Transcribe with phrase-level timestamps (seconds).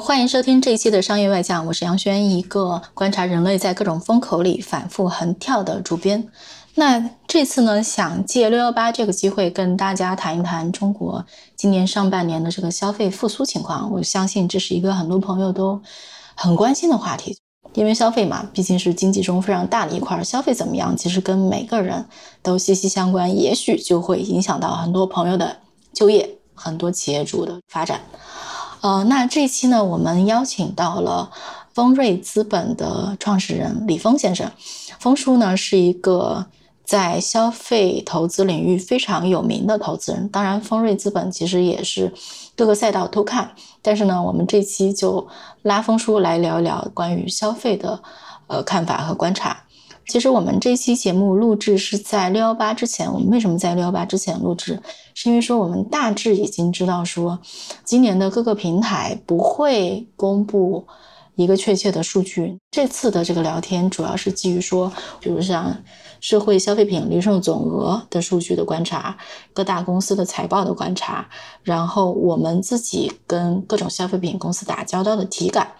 [0.00, 6.26] 欢迎收听这一期的商业外讲，我是杨轩，一个观察人类在各种风口里反复横跳的主编。
[6.76, 13.92] 那这次呢，想借六幺八这个机会跟大家谈一谈中国今年上半年的这个消费复苏情况。
[13.92, 15.78] 我相信这是一个很多朋友都
[16.34, 17.36] 很关心的话题，
[17.74, 22.06] 因为消费嘛，毕竟是经济中非常大的一块，消费怎么样，其实跟每个人
[22.42, 25.58] 都息息相关，也许就会影响到很多朋友的
[25.92, 28.00] 就业，很多企业主的发展。
[28.84, 31.30] 呃，那这期呢，我们邀请到了
[31.72, 34.52] 丰瑞资本的创始人李峰先生。
[35.00, 36.44] 峰叔呢是一个
[36.84, 42.12] 在消费投资领域非常有名的投资人，当然丰瑞资本其实也是
[42.54, 43.52] 各个赛道都看。
[43.80, 45.26] 但是呢，我们这期就
[45.62, 48.02] 拉峰叔来聊一聊关于消费的
[48.48, 49.62] 呃看法和观察。
[50.06, 53.12] 其实我们这期节目录制是在六幺八之前。
[53.12, 54.80] 我们为什么在六幺八之前录制？
[55.14, 57.38] 是因为说我们大致已经知道说，
[57.84, 60.86] 今年的各个平台不会公布
[61.36, 62.58] 一个确切的数据。
[62.70, 65.76] 这次的这个聊天主要是基于说，比如像
[66.20, 69.16] 社会消费品零售总额的数据的观察，
[69.52, 71.28] 各大公司的财报的观察，
[71.62, 75.72] 然后我们自己跟各种消费品公司打交道的体感，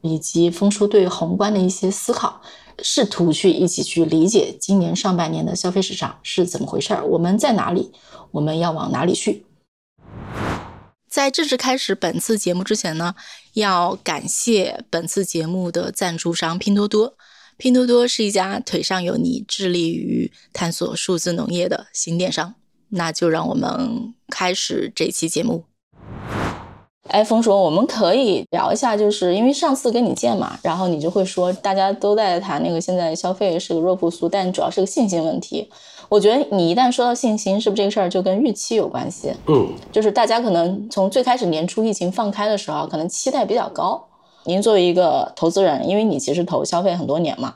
[0.00, 2.40] 以及峰叔对宏观的一些思考。
[2.82, 7.92] 试图去一起去理解今年上半年的消费市场是怎么回事儿，我们在哪里，
[8.30, 9.44] 我们要往哪里去？
[11.10, 13.14] 在正式开始本次节目之前呢，
[13.54, 17.14] 要感谢本次节目的赞助商拼多多。
[17.56, 22.54] 拼多多是一家腿上有泥、致力于探索数字农业的新电商。
[22.90, 25.67] 那就让我们开始这期节目。
[27.08, 35.68] 哎，峰说我们可以聊一下，就是因为上次跟你见嘛，然后你就会说大家都在谈那个现在消费是个弱复苏，但主要是个信心问题。
[36.10, 39.32] 我觉得你一旦说到信心，是不是这个事儿就跟预期有关系？
[39.46, 44.06] 嗯，就是大家可能从最开始年初疫情放开的时候，可能期待比较高。
[44.44, 47.54] 您作为一个投资人，因为你其实投消费很多年嘛，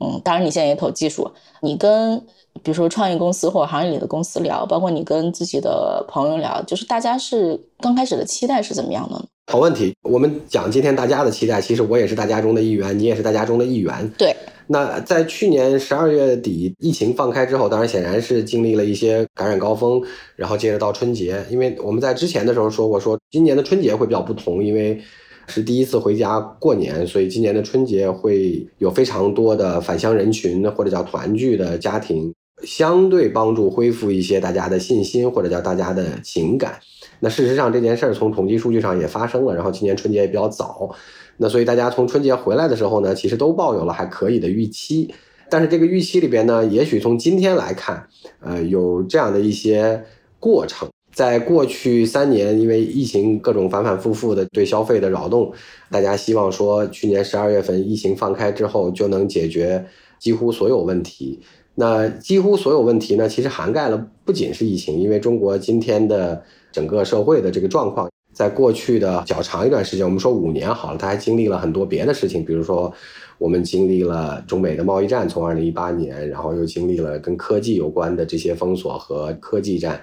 [0.00, 2.24] 嗯，当然你现在也投技术，你跟。
[2.62, 9.24] 比如说创业公司或者行业里的公司聊，包括你跟自己的朋友聊，就是大家是刚开始的期待是怎么样的呢？
[9.50, 14.10] 好问题，我们讲今天大家的期待，其实我也是大家中的一员，你也是大家中的一员。
[14.18, 14.36] 对。
[14.70, 20.02] 那在去年十二月底疫情放开之后，当然显然是经历了一些感染高峰，
[20.36, 25.00] 然后接着到春节，因为我们在之前的时候说过，说今年的春节会比较不同，因为
[25.46, 32.30] 是第一次回家过年，所以今年的春节会有非常多的返乡人群或者叫团聚的家庭。
[32.62, 36.80] 相对帮助恢复一些大家的信心，或者叫大家的情感。
[37.20, 39.54] 那事实上这件事儿从统计数据上也发生了。
[39.54, 40.94] 然后今年春节也比较早，
[41.36, 45.12] 那所以大家从春节回来的时候呢，其实都抱有了还可以的预期。
[45.50, 48.06] 但是这个预期里边呢，也许从今天来看，
[48.40, 50.04] 呃，有这样的一些
[50.38, 50.88] 过程。
[51.10, 55.52] 在过去三年，因为疫情各种反反复复的对消费的扰动，
[55.90, 59.84] 大家希望说去年十二月份疫情放开之后就能解决
[60.20, 61.40] 几乎所有问题。
[61.80, 72.92] 那几乎所有问题呢，其实涵盖了不仅是疫情，因为中国今天的整个社会的这个状况，在过去的较长一段时间，我们说五年好了，它还经历了很多别的事情，比如说
[73.38, 80.00] 我们经历了中美的贸易战，从二零一八年，然后又经历了跟科技有关的这些封锁和科技战，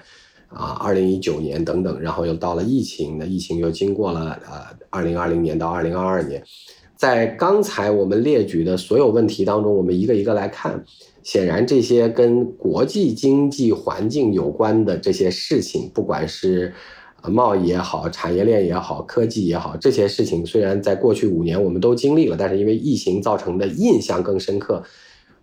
[0.48, 6.42] 啊，二零一九年等等，然后又到了疫情，那疫情又经过了呃二零二零年到二零二二年，
[6.96, 10.82] 在刚才我们列举的所有问题当中，我们一个一个来看。
[11.26, 16.72] 显然，这些跟国际经济环境有关的这些事情，不管是
[17.28, 24.84] 贸易也好、产业链也好、科技也好，这些事情虽然在过去五年我们都经历了，但是因为疫情造成的印象更深刻，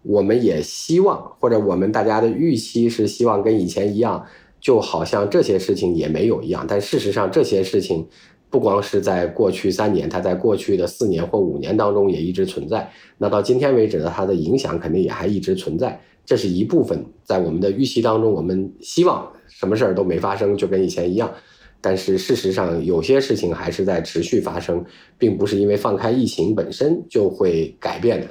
[0.04, 4.26] 我们也希望，或者我们大家的预期是希望跟以前一样，
[4.62, 6.66] 就好像这些事情也没有一样。
[6.66, 8.08] 但事实上，这些事情。
[8.54, 12.88] 不光是在过去三年，它在过去的四年或五年当中也一直存在。
[13.18, 16.00] 那到今天为止呢，它的影响肯定也还一直存在。
[16.24, 21.34] 这是一部分，在我们的预期当中，我们希望什么事儿都没发生，就跟以前一样。
[21.82, 24.86] 但是事实上，有些事情还是在持续发生，
[25.18, 28.28] 并不是因为放开疫情本身就会改变的。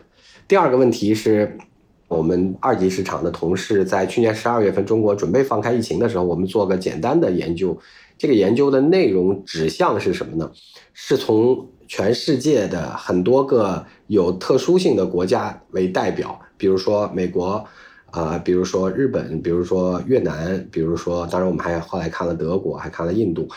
[0.47, 1.59] 第二个问题是，
[2.07, 7.77] 我们二级市场的同事在去年十二月份中国准备放开疫情的时候，我们做个简单的研究。
[8.23, 10.49] 这个研究的内容指向是什么呢？
[10.95, 17.65] 是从全世界的很多个有特殊性的国家为代表，比如说美国、
[18.13, 23.49] 啊，比如说日本，比如说越南，比如说，当然我们还后来看了德国，还看了印度，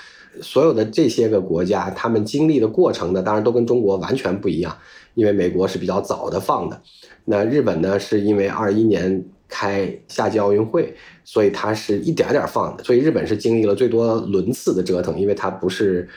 [0.42, 4.76] 所有的这些个国家，他们经历的过程呢，当然都跟中国完全不一样，
[5.14, 6.82] 因为美国是比较早的放的，
[7.26, 10.94] 那日本呢，是因为二一年开夏季奥运会，
[11.24, 16.08] 所以它是一点点放的，所以日本是经历了最多轮次的折腾，因为它不是。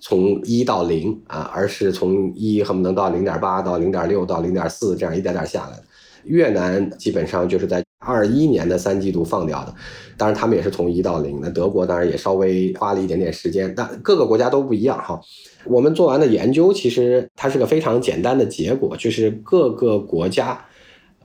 [0.00, 5.82] 从一到零啊，而是从一恨不能到零点八到零点六到零点四这样一点点下来的
[6.22, 9.74] 越南基本上就是在二一年的三季度放掉的，
[10.16, 11.40] 当然他们也是从一到零。
[11.42, 15.20] 那德国当然也稍微花了一点点时间，但各个国家都不一样哈。
[15.64, 20.64] 我们做完的研究其实它是个非常简单的结果，就是各个国家。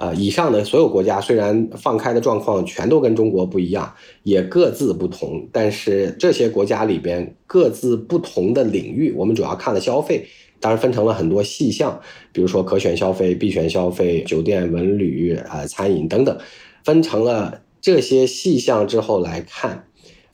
[0.04, 10.28] 啊，以上的所有国家虽然放开的状况全都跟中国不一样，也各自不同，但是这些国家里边各自不同的领域，我们主要看了消费，
[10.60, 12.02] 当然分成了很多细项，
[12.34, 16.38] 比如说可选消费、必选消费、酒店、文旅、啊餐饮等等，
[16.84, 19.88] 分成了这些细项之后来看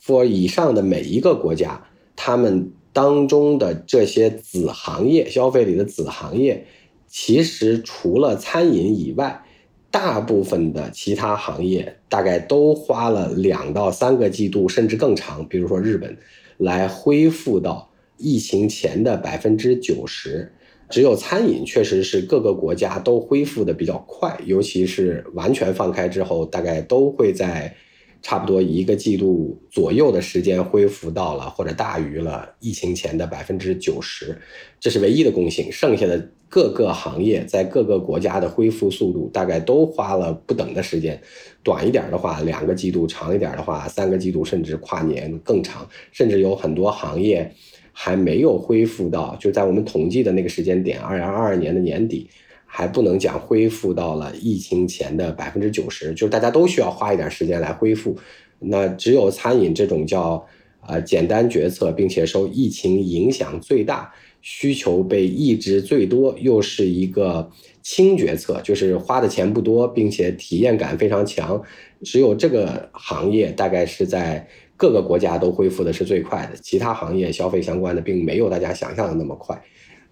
[0.04, 1.84] ，for 以上的每一个国家，
[2.16, 6.66] 他们当中的这些子行业，消费里的子行业，
[7.06, 9.44] 其实除了餐饮以外，
[9.90, 15.46] 大部分的其他行业大概都花了两到三个季度，甚至更长。
[15.48, 16.16] 比如说日本，
[16.58, 20.52] 来恢复到疫情前的百分之九十，
[20.88, 27.74] 只有餐饮确实是各个国家都恢复的比较快，尤其是完全放开之后，大概都会在。
[28.22, 34.36] 差不多一个季度左右的时间恢复到了或者大于了疫情前的百分之九十，
[34.78, 35.70] 这是唯一的共性。
[35.72, 41.20] 剩下的各个行业在各个国家的恢复速度大概都花了不等的时间，
[41.62, 47.50] 短一点的话两个季度，长一点的话三个季度，甚至跨年更长，甚至有很多行业
[47.92, 52.28] 还没有恢复到就在我们统计的那个时间点，二零二二年的年底。
[52.72, 58.16] 还不能讲恢复到了疫情前的百分之九十，就是大家都需要花一点时间来恢复。
[58.60, 60.46] 那只有餐饮这种叫
[60.80, 67.50] 啊简单决策，并且受疫情影响最大、需求被抑制最多，又是一个
[67.82, 71.60] 轻决策，就是花的钱不多，并且体验感非常强。
[72.04, 74.46] 只有这个行业大概是在
[74.76, 79.60] 各个国家都恢复的是最快的，其他行业消费相关的并没有大家想象的那么快。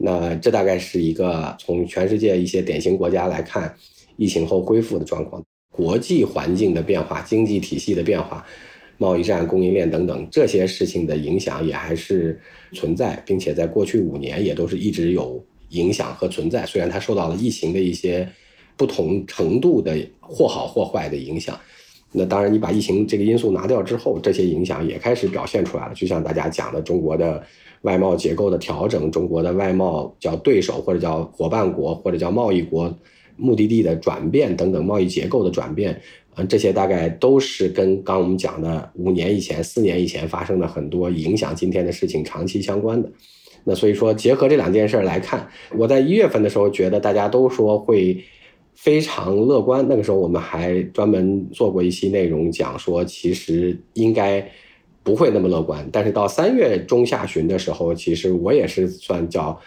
[0.01, 3.75] 那这大概是一个从全世界一些典型国家来看，
[4.17, 5.43] 疫情后恢复的状况，
[5.73, 8.47] 国际环境的变化、经济体系的变化、
[8.97, 12.41] 贸易战、供应链等等这些事情的影响也还是
[12.73, 16.65] 存在，并且在过去五年也都是一直有影响和存在。
[16.65, 18.29] 虽然它受到了疫情的一些
[18.77, 21.59] 不同程度的或好或坏的影响，
[22.13, 25.95] 那当然你把疫情这个因素拿掉之后，这些影响也开始表现出来了。
[25.95, 27.45] 就像大家讲的，中国的。
[27.83, 32.93] 外贸结构的调整，中国的外贸叫对手或者叫伙伴国或者叫贸易国
[33.37, 36.01] 目的地的转变等等，贸易结构的转变，
[36.35, 43.09] 嗯，这些大概都是跟刚我们讲的五年以前、四年以前发生的很多影响今天的事情长期相关的。
[43.63, 48.25] 那所以说，结合这两件事来看，我在一月份的时候觉得大家都说会
[48.75, 54.51] 非常乐观，那个时候我们还专门做过一期内容讲说，其实应该。
[55.09, 59.59] 不会那么乐观，但是到三月中下旬的时候，其实我也是算叫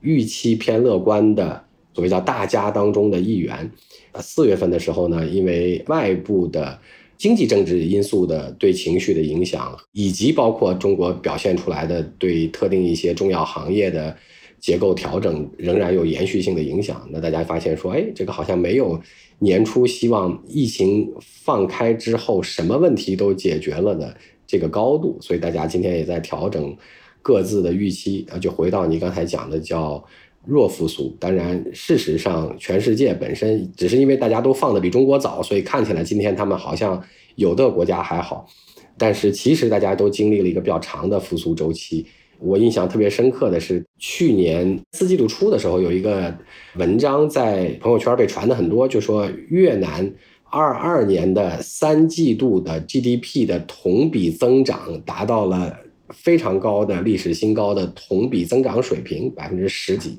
[0.00, 1.62] 预期偏乐观的，
[1.94, 3.70] 所谓叫大家当中的一员。
[4.10, 6.76] 呃，四月份的时候呢，因为外部的
[7.16, 14.16] 经济政治因素的对情绪的影响，以及包括中国表现出来的对特定一些重要行业的
[14.58, 17.08] 结构调整，仍然有延续性的影响。
[17.12, 19.00] 那大家发现说，哎，这个好像没有
[19.38, 24.16] 年初希望疫情放开之后什么问题都解决了的。
[24.48, 26.74] 这个高度，所以大家今天也在调整
[27.20, 30.02] 各自的预期啊，就回到你刚才讲的叫
[30.46, 31.14] 弱复苏。
[31.20, 37.00] 当然，事实上，全世界本身只是因为大家都放的比中国早，所以看起来今天他们好像
[37.34, 38.46] 有的国家还好，
[38.96, 42.06] 但是其实大家都经历了一个比较长的复苏周期。
[42.40, 46.34] 我印象特别深刻的是，去年四季度初的时候，有一个
[46.76, 50.10] 文章在朋友圈被传的很多，就说越南。
[50.50, 55.78] 二二年的三季度的 GDP 的同比增长达到了
[56.10, 60.18] 非常高的历史新高的同比增长水平，百分之十几。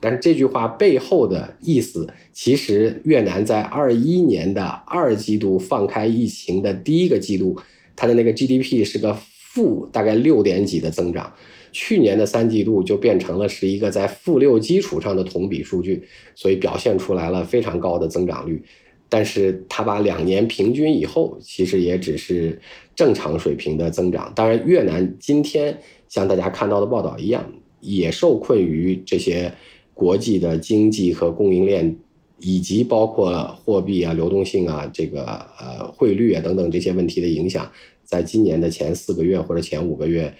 [0.00, 7.56] 但是这句话背后的意思，其实越南在二一年的二季度放开疫情的第一个季度，
[7.96, 9.16] 它的那个 GDP 是个
[9.52, 11.32] 负大概六点几的增长，
[11.72, 16.02] 去年的三季度就变成了是一个在负六基础上的同比数据，
[16.34, 18.62] 所以表现出来了非常高的增长率。
[19.08, 22.60] 但是它把两年平均以后，其实也只是
[22.94, 24.32] 正常水平的增长。
[24.34, 27.44] 当然，越南今天像大家看到的报道一样，
[27.80, 29.52] 也受困于这些
[29.94, 31.96] 国际的经济和供应链
[32.40, 35.24] 以及包括货币啊、流动性啊、这个
[35.58, 37.70] 呃汇率啊等等这些问题的影响，
[38.04, 40.32] 在今年的前四个月或者前五个月，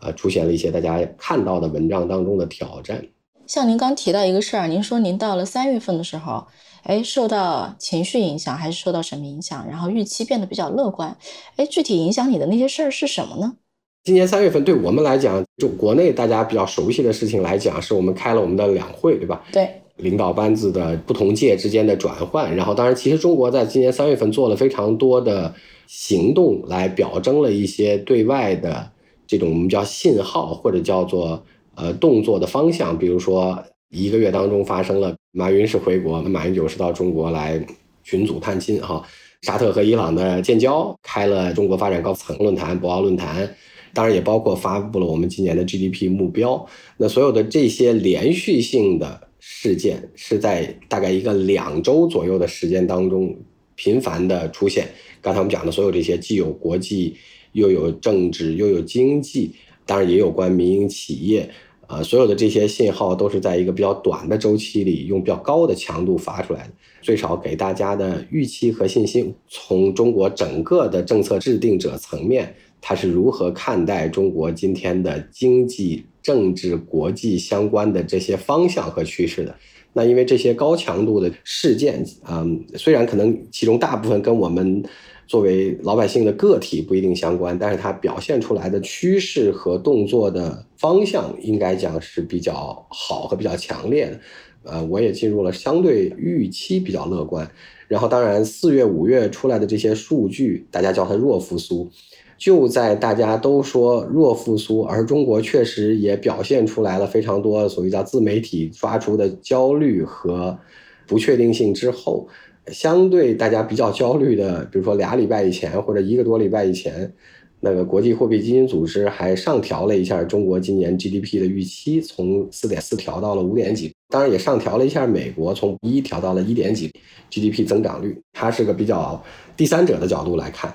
[0.00, 3.04] 呃，出现了一些大家看到的文章当中的挑战。
[3.46, 6.46] 像您刚提到一个事儿，您说您到了三月份的时候，
[6.86, 9.66] 哎，受到情绪影响还是受到什么影响？
[9.68, 11.16] 然后预期变得比较乐观，
[11.56, 13.56] 哎，具体影响你的那些事儿是什么呢？
[14.04, 19.42] 今年三月份对我们来讲，就国内大家比较熟悉的事情来讲，是我们开了我们的两会，对吧？
[19.52, 25.52] 对，领导班子的不同界之间的转换，然后当然，其实中国在今年三月份做了非常多的
[25.88, 28.88] 行动，来表征了一些对外的
[29.26, 31.42] 这种我们叫信号或者叫做
[31.74, 33.60] 呃动作的方向，比如说
[33.96, 37.64] 一个月当中发生了马云是回国，马英九是到中国来
[38.04, 39.02] 群组探亲哈，
[39.42, 43.54] 沙特和伊朗的建交，开了中国发展高层论坛、博鳌论坛。
[43.94, 46.66] 当然也包括发布了我们今年的 GDP 目标。
[46.98, 53.34] 那所有的这些连续性的事件，是在大概一个两周左右的时间当中
[53.74, 54.86] 频繁的出现。
[55.22, 57.16] 刚才我们讲的所有这些，既有国际，
[57.52, 59.54] 又有政治，又有经济，
[59.86, 61.48] 当然也有关民营企业。
[61.88, 69.34] 呃，所有的这些信号都是在一个比较短的周期里，用比较高的强度发出来的，最少给大家的预期和信心。
[69.48, 72.54] 从中国整个的政策制定者层面。
[72.88, 79.52] 他是如何看待中国今天的经济、政治、国际相关的这些方向和趋势的？
[79.92, 84.84] 那因为这些高强度的事件，嗯，虽然可能其中大部分跟我们
[85.26, 94.20] 作为老百姓的个体不一定相关，但是它表现出来的趋势和动作的方向，应该讲是比较好和比较强烈的。
[94.64, 97.48] 呃，我也进入了相对预期比较乐观。
[97.88, 101.88] 然后，当然四月、五月出来的这些数据，大家叫它弱复苏。
[102.36, 110.58] 就在大家都说弱复苏，而中国确实也表现出来了非常多所谓叫自媒体发出的焦虑和
[111.06, 112.28] 不确定性之后，
[112.72, 117.12] 相对大家比较焦虑的，比如说俩礼拜以前或者一个多礼拜以前，
[117.60, 126.92] 那个国际货币基金组织还上调了一下中国今年 GDP 的预期，从四点四调到了五点几，当然也上调了一下美国从一调到了一点几
[127.30, 129.22] GDP 增长率，它是个比较
[129.56, 130.74] 第三者的角度来看。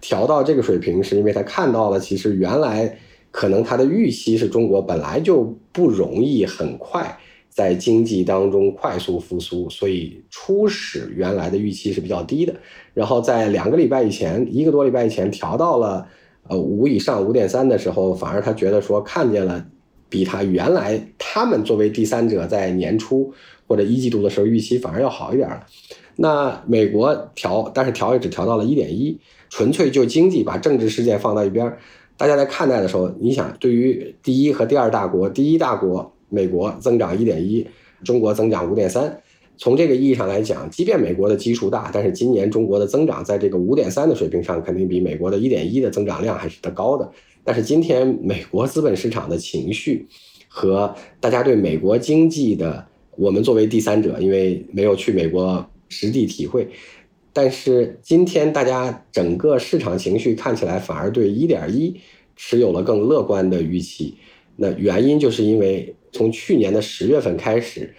[0.00, 2.98] 调到这个水平，是因为他看到了，其实原来
[3.30, 7.16] 可能他的预期是中国本来就不容易很快
[7.54, 12.54] 在经济当中快速复苏，所以初始原来的预期是比较低的。
[12.94, 16.06] 然后在两个礼拜以前，一个多礼拜以前调到了
[16.48, 19.66] 呃五以上五点三的时候，反而他觉得说看见了
[20.08, 23.32] 比他原来他们作为第三者在年初
[23.66, 25.66] 或者一季度的时候预期反而要好一点了。
[26.16, 29.18] 那美国调，但是调也只调到了一点一。
[29.48, 31.76] 纯粹就经济，把政治事件放到一边，
[32.16, 37.66] 大家在看待的时候，你想，对于第一和第二大国，第一大国美国增长一点一，
[38.02, 39.20] 中国增长五点三，
[39.58, 47.08] 从这个意义上来讲，即便美国的基数大，但是今年中国的增长在这个五点三的水平上，肯定比美国的一点一的增长量还是得高的。
[47.44, 50.06] 但是今天美国资本市场的情绪
[50.48, 52.86] 和大家对美国经济的，
[53.16, 56.66] 我们作为第三者，因为没有去美国实地体会。
[57.34, 61.98] 但是今天大家整个市场情绪看起来反而对一点一
[62.36, 64.14] 持有了更乐观的预期，
[64.56, 67.94] 那原因就是因为从去年的十月份开始，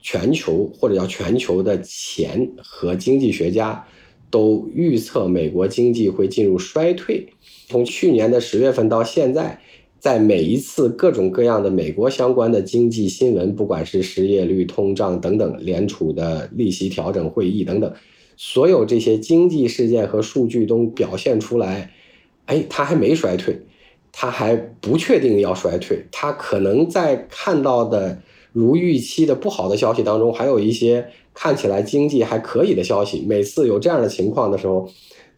[0.00, 3.86] 全球或者叫全球的钱和经济学家
[4.30, 7.26] 都预测美国经济会进入衰退。
[7.68, 9.60] 从去年的十月份到现在，
[9.98, 17.92] 在每一次各种各样的美国相关的经济新闻，不管是失业率、通胀等等，联储的利息调整会议等等。
[18.36, 21.90] 所有这些经济事件和数据都表现出来，
[22.44, 23.58] 哎，它还没衰退，
[24.18, 28.18] 他还不确定要衰退，他可能在看到的
[28.50, 33.26] 如预期的不好的消息当中，还有一些看起来经济还可以的消息。
[33.28, 34.88] 每次有这样的情况的时候，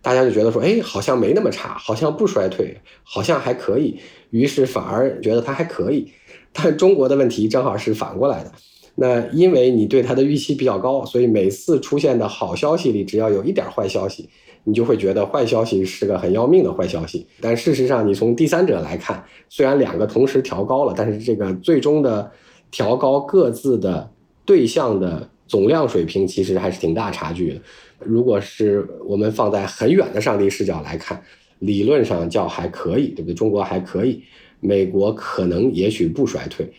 [0.00, 3.98] 大家就觉得说，哎，好像没那么差，好像不衰退，好像还可以，
[4.30, 6.12] 于是反而觉得它还可以。
[6.52, 8.52] 但中国的问题正好是反过来的。
[8.94, 14.28] 那因为你对它的预期比较高，所以每次出现的好消息里，只要有一点坏消息，
[14.68, 17.26] 你就会觉得坏消息是个很要命的坏消息。
[17.40, 22.30] 但事实上，你从第三者来看，虽然两个同时调高了，但是这个最终的
[22.70, 24.10] 调高各自的
[24.44, 27.60] 对象的总量水平，其实还是挺大差距的。
[28.00, 31.22] 如果是我们放在很远的上帝视角来看，
[31.60, 33.34] 理论上叫还可以，对不对？
[33.34, 34.22] 中国还可以，
[34.60, 36.70] 美国可能也许不衰退。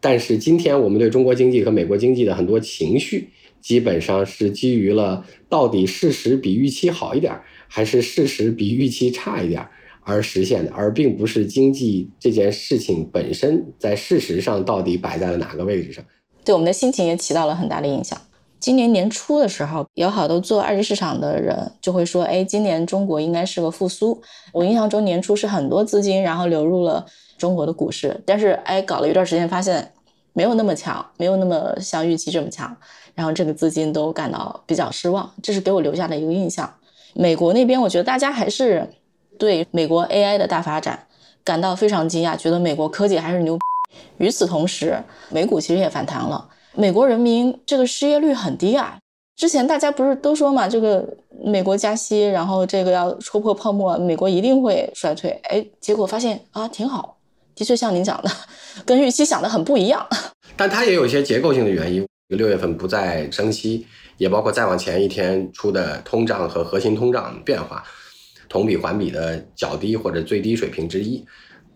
[0.00, 3.28] 但是今天我们对中国经济和美国经济的很多情绪，
[3.60, 9.66] 基本上是基于了到底事实比预期好一点，还是事实比预期差一点
[10.02, 16.04] 而实现的，而并不是经济这件事情本身在事实上到底摆在了哪个位置上。
[16.44, 18.20] 对我们的心情也起到了很大的影响。
[18.58, 24.20] 今年年初的时候，有好多做二级市场的人就会说：“哎，今年中国应该是个复苏。”
[24.52, 27.04] 我印象中年初是很多资金然后流入了
[27.36, 29.92] 中国的股市，但是哎，搞了一段时间发现
[30.32, 32.74] 没有那么强，没有那么像预期这么强，
[33.16, 36.72] 然后这个资金都感到比较失望，这是给我留下的一个印象。
[37.14, 38.88] 美国那边，我觉得大家还是
[39.38, 41.06] 对美国 AI 的大发展
[41.42, 43.58] 感到非常惊讶，觉得美国科技还是牛。
[44.18, 46.46] 与此同时，美股其实也反弹了。
[46.74, 48.98] 美国人民这个失业率很低啊！
[49.34, 51.06] 之前大家不是都说嘛，这个
[51.42, 55.30] 美国加息，然后这个要戳破泡沫，美国一定会衰退。
[55.44, 57.16] 哎，结果发现啊，挺好，
[57.54, 58.30] 的确像您讲的，
[58.84, 60.06] 跟预期想的很不一样。
[60.56, 63.86] 但它也有一些结构性的原因，六月份不再升息，
[64.18, 67.84] 也包括再往前一天出的通胀和核心通胀变化，
[68.48, 71.24] 同比环比的较低或者最低水平之一。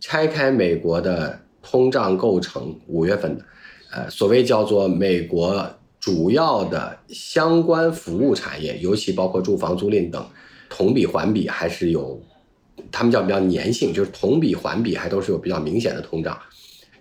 [0.00, 3.44] 拆开美国的通胀构成，五月份的。
[3.92, 5.64] 呃，所谓叫做美国
[6.00, 10.26] 主要的相关服务产业，尤其包括住房租赁等，
[10.68, 12.20] 同比环比还是有，
[12.90, 16.36] 他们叫比较粘性，就是同比环比还都是有比较明显的通胀。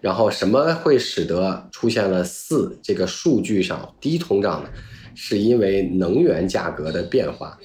[0.01, 4.70] 然后什么会使得出现了四这个数据上低通胀呢？
[5.15, 7.58] 是因为能源价格的变化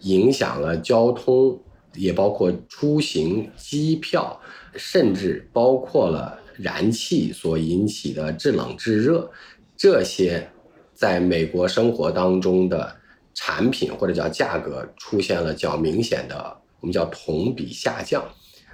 [0.00, 1.60] 影响了交通，
[1.94, 4.40] 也包括出行、机票，
[4.76, 6.38] 甚至包括了。
[6.58, 9.28] 燃气所引起的制冷制热，
[9.74, 10.50] 这些
[10.92, 12.94] 在美国生活当中的
[13.32, 18.22] 产品或者叫价格出现了较明显的，我们叫同比下降。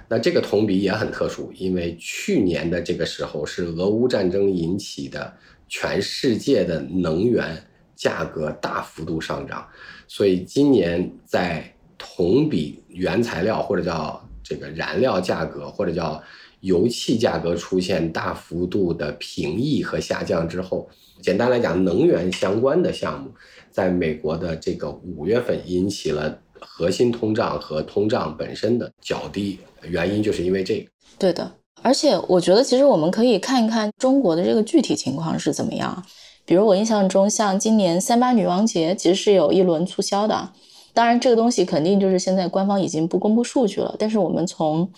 [0.09, 5.33] 那这个同比也很特殊，因为去年的这个时候是俄乌战争引起的
[5.67, 7.55] 全世界的能源
[7.95, 9.65] 价格大幅度上涨，
[10.07, 16.21] 所以今年在同比原材料或者叫这个燃料价格或者叫。
[16.61, 20.89] 油气价格出现大幅度的平抑和下降之后，
[21.21, 23.31] 简单来讲，能源相关的项目
[23.71, 30.89] 在美国的这个五月份引起了核心通胀和通胀本身的较低，原因就是因为这个。
[31.17, 36.03] 对的，而且我觉得其实我们可以看一看中国的这个具体情况是怎么样。
[36.45, 40.49] 比如我印象中，像今年三八女王节其实是有一轮促销的，
[40.93, 44.89] 当然这个东西肯定就是现在官方已经不公布数据了，但是我们从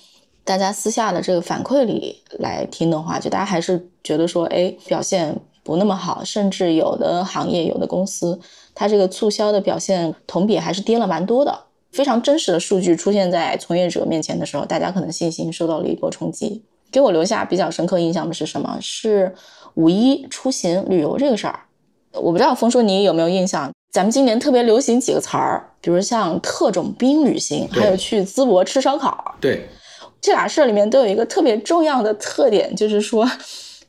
[0.43, 8.39] 大家私下的这个反馈里来听的话，就大家还是觉得说，哎，表现不那么好，甚至有的行业、有的公司，
[8.73, 11.65] 它这个促销的表现同比还是跌了蛮多的。
[11.91, 16.63] 非常真实的数据出现在从业者面前的时候，大家可能信心受到了一波冲击。
[16.91, 18.77] 给我留下比较深刻印象的是什么？
[18.81, 19.33] 是
[19.75, 21.59] 五一出行旅游这个事儿。
[22.13, 23.71] 我不知道峰叔你有没有印象？
[23.91, 29.35] 咱们今年特别流行几个词儿，比如像特种兵旅行，还有去淄博吃烧烤。
[29.39, 29.67] 对。
[30.19, 33.27] 这俩事儿里面都有一个特别重要的特点，就是说，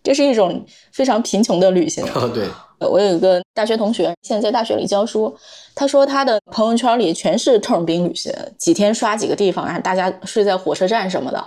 [0.02, 2.02] 这是一种非常贫穷的旅行。
[2.32, 2.46] 对，
[2.88, 5.34] 我有一个大学同学，现在在大学里教书，
[5.74, 11.44] 他说他的朋友圈里全是特种兵旅行，几天刷几个地方，然后大家睡在火车站什么的，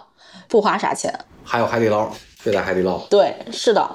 [0.47, 1.13] 不花啥钱。
[1.43, 2.09] 还有海底捞，
[2.41, 2.97] 睡在海底捞。
[3.09, 3.89] 对，是的。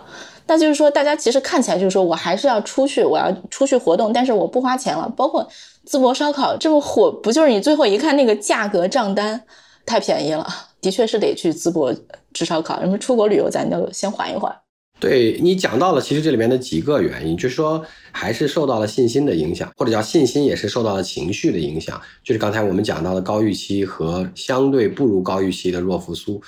[0.46, 5.08] 那就是说，大家其实看起来就是说我还是要出去，我要出去活动，但是我不花钱了。
[5.16, 5.48] 包括
[5.88, 9.40] 淄博烧烤这么火，不就是你最后一看那个价格账单？
[9.86, 10.46] 太便宜了，
[10.80, 11.92] 的确是得去淄博
[12.34, 12.78] 吃烧烤。
[12.80, 14.54] 什么出国旅游，咱就先缓一缓。
[15.00, 17.82] 对你讲到了，其实这里面的几个原因，就是说
[18.12, 22.00] 还是受到了信心的影响，或者叫信心也是受到了情绪的影响。
[22.22, 26.40] 就是刚才我们讲到的高预期和相对不如高预期的弱复苏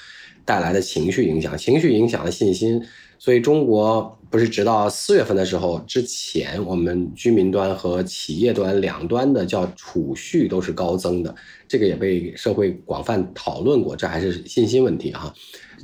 [0.44, 2.82] 带来的情绪影响，情绪影响了信心。
[3.18, 11.32] 所以中国不是直到四月份的时候之前，我们居民端和企业端两端的叫储蓄都是高增的，
[11.68, 15.32] 这个也被社会广泛讨论过，这还是信心问题哈。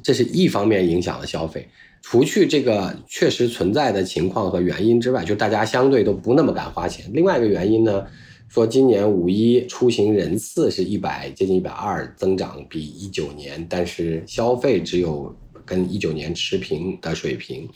[0.02, 1.68] 这是一方面影响了消费，
[2.02, 7.10] 除去这个确实存在的情况和原因之外，就大家相对都不那么敢花钱。
[7.12, 8.04] 另外一个原因呢，
[8.48, 15.34] 说今年五一出行人次是一百接近一百二增长比一九年，但是消费只有。
[15.68, 17.68] 跟一九年持平的水平，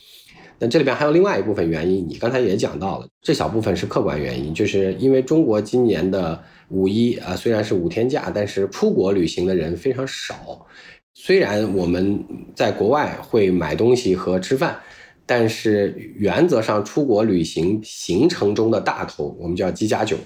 [0.58, 10.66] 那这里边还有另外一部分原因，你刚才也讲到了，这小部分是客观原因，就是因为中国今年的五一啊，虽然是五天假，但是出国旅行的人非常少。
[11.14, 12.24] 虽然我们
[12.56, 14.80] 在国外会买东西和吃饭，
[15.26, 20.16] 但是原则上出国旅行行程中的大头，我们叫机加酒。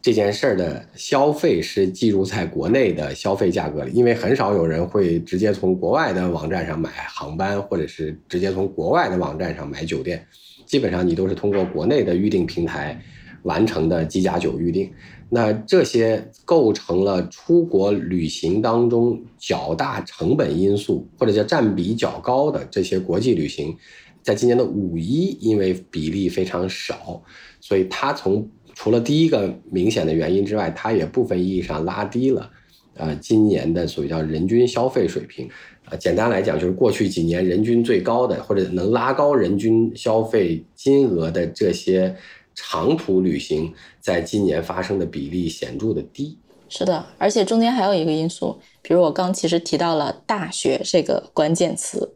[0.00, 10.24] 这件事儿的消费是计入在国内的消费价格里，因为很少有人会直接从国外的网站上买航班，或者是直接从国外的网站上买酒店，
[10.64, 12.96] 基本上你都是通过国内的预订平台
[13.42, 14.88] 完成的机加酒预订。
[15.30, 23.76] 那这些构成了出国旅行当中较大成本因素，或者叫占比较高的这些国际旅行。
[24.22, 27.22] 在今年的五一，因为比例非常少，
[27.60, 32.50] 所以它从除了第一个明显的原因之外，它也部分意义上拉低了，
[32.94, 35.48] 呃，今年的所谓叫人均消费水平。
[35.86, 42.14] 啊，简单来讲，就是过去几年人均最高的，或者能拉高人均消费金额的这些
[42.60, 46.36] 长途旅行，在今年发生的比例显著的低。
[46.68, 52.14] 是的，而且中间还有一个因素，比如我刚其实提到了大学这个关键词，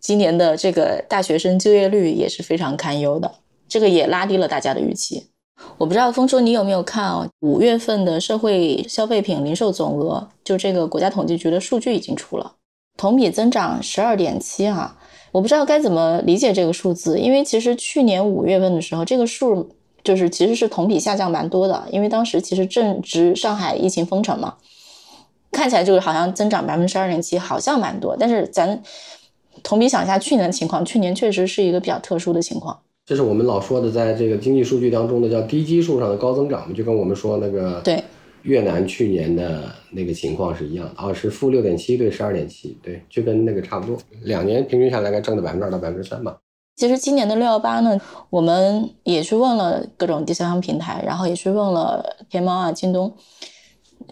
[0.00, 3.30] 今年的这个大学生就业率也是非常堪忧的，
[3.68, 5.28] 这个也拉低了大家的预期。
[5.78, 12.56] 我不知道峰叔你有没有看哦，五月份的社会消费品零售总额，就这个国家统计局的数据已经出了。
[12.96, 14.98] 同比增长十二点七啊，
[15.30, 19.70] 我不知道该怎么理解这个数字，因为其实去年五月份的时候，这个数
[20.04, 24.54] 就是其实是同比下降蛮多的，因为当时其实正值上海疫情封城嘛，
[25.50, 28.82] 看起来就是好像增长百分之十二点七，好像蛮多，但是咱
[29.62, 32.78] 同比想一下去年的情况，去年确实是一个比较特殊的情况。
[33.04, 38.02] 这是我们老说的，在这个经济数据当中的叫低基数上的高增长就跟我们说那个对。
[38.42, 43.96] 越南去年的那个情况是一样的啊，是负六点七对十二点七，对，就跟那个差不多。
[44.22, 46.36] 两年平均下来，该挣的百分之二到百分之三吧。
[46.74, 53.14] 其实今年的六幺八呢，我们也去问了各种第三方平台，然后也去问了天猫啊、京东。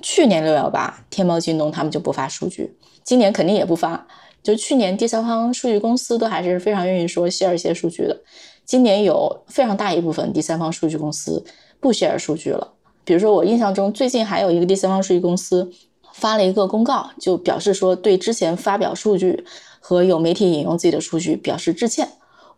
[0.02, 4.06] 去年六幺八，天猫、京东他们就不发数据，今年肯定也不发。
[4.42, 8.20] 就去年第三方数据公司都还是非常愿意说 share 一些数据的，
[8.64, 11.44] 今年有非常大一部分第三方数据公司
[11.80, 12.72] 不 share 数据了。
[13.04, 15.70] 比如说，我印象中最近还有一个第三方数据公司
[16.12, 19.44] 发了一个公告，就表示说对之前发表数据
[19.80, 22.08] 和有媒体引用自己的数据表示致歉。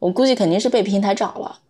[0.02, 1.60] 我估计肯定是被平台找了，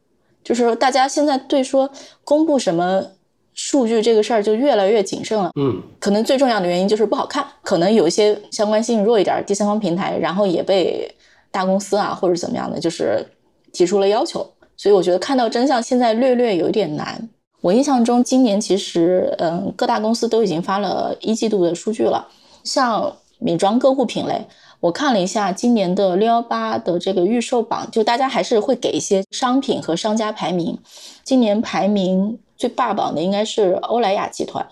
[0.42, 1.90] 就是大家现在对说
[2.24, 3.04] 公布什么
[3.52, 5.50] 数据这个事儿就越来越谨慎了。
[5.60, 11.14] 嗯，可能最重要的原因就是不好看，可能有一些相关性弱一点第三方平台，然后也被
[11.50, 13.22] 大公司啊或者怎么样的，就是
[13.70, 14.50] 提出了要求。
[14.78, 17.28] 所以我觉得看到真相现在略略有点难。
[17.60, 22.26] 我印象中，今年其实，嗯，各大公司都已经发了一季度的数据了。
[22.64, 24.46] 像美妆个护品类，
[24.82, 30.76] 我看了一下今年的六幺八的这个预售榜，就大家还是会给一些商品和商家排名。
[31.22, 34.66] 今年排名最霸榜的应该是欧莱雅集团，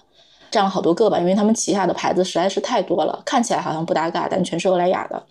[0.51, 5.23] 占了好多个吧，因为他们旗下的牌子实在是太多了，看起来好像不搭嘎，但全是欧莱雅的。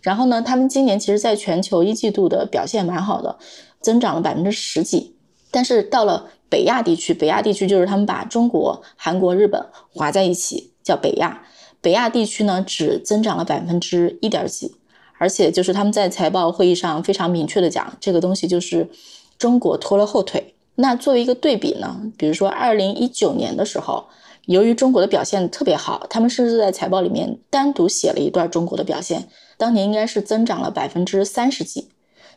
[0.00, 3.36] 然后呢，他们今年其实在全球一季度的表现蛮好的，
[3.82, 5.16] 增长了百分之十几，
[5.50, 6.30] 但是到了。
[6.50, 11.42] 北亚地区，北亚地区就是他们把中国、韩国、日本划在一起，叫北亚。
[11.84, 14.74] 北亚地区呢，只增长了百分之一点几，
[15.18, 18.88] 而且就是他们在财报会议上非常明确的讲，这个东西就是
[19.36, 20.54] 中国拖了后腿。
[20.76, 24.06] 那作为一个对比呢，比如说二零一九年的时候，
[24.46, 31.88] 由于中国的表现特别好，他们甚至在财报里面单独写了一段中国的表现，当年应该是增长了百分之三十几。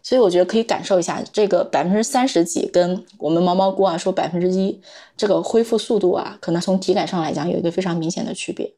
[0.03, 4.81] 所以我觉得可以感受一下这个百分之三十几，跟我们毛毛菇啊说百分之一，
[5.15, 8.73] 这个恢复速度啊，可能从体感上来讲有一个非常明显的区别。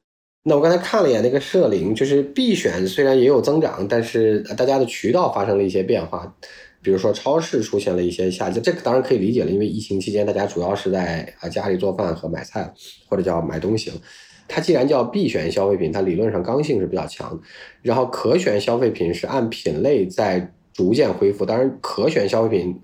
[0.50, 6.36] 那我刚才看了一眼那个社零，就是必选虽然也有增长，但是大家的渠道发生了一些变化，
[6.82, 12.74] 比如说超市出现了一些下降，这个当然可以理解了，因为疫情期间大家主要是在啊家里做饭和买菜，
[13.08, 13.92] 或者叫买东西。
[14.48, 17.44] 它既然叫必选消费品，它理论上刚性是比较强的，
[17.84, 20.52] 然后可选消费品是按品类在。
[20.72, 22.80] 逐渐恢复，当然可选消费品，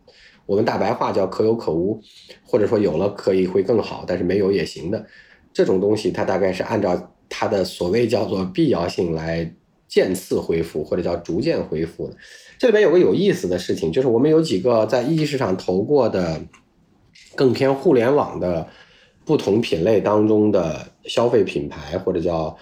[0.45, 2.01] 我们大白话叫可有可无，
[2.43, 5.05] 或者说有了可以会更好，但是没有也行的
[5.53, 9.53] 这种东西，它大概是按照它的所谓叫做必要性来
[9.89, 12.15] 渐次恢复，或者叫逐渐恢复的。
[12.57, 16.41] 这里边有个有意思的事情，就是我们有几个在一级市场投过的
[17.35, 18.65] 更偏互联网的
[19.25, 22.57] 不同品类当中的消费品牌，或者叫。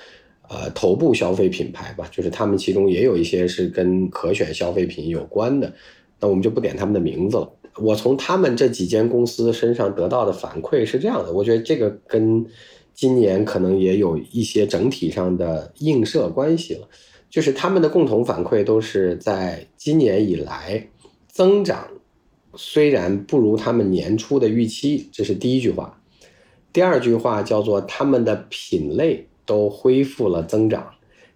[0.49, 5.73] 呃，头部消费品牌吧，就是他们其中也有一些是跟可选消费品有关的，
[6.19, 7.49] 那我们就不点他们的名字了。
[7.77, 12.45] 我从他们这几间公司身上得到的反馈是这样的，我觉得这个跟
[12.93, 16.87] 今年可能也有一些整体上的映射关系了。
[17.29, 20.87] 就是他们的共同反馈都是在今年以来
[21.27, 21.87] 增长
[22.55, 26.01] 虽然不如他们年初的预期，这是第一句话。
[26.71, 29.27] 第二句话叫做他们的品类。
[29.45, 30.87] 都恢复了增长。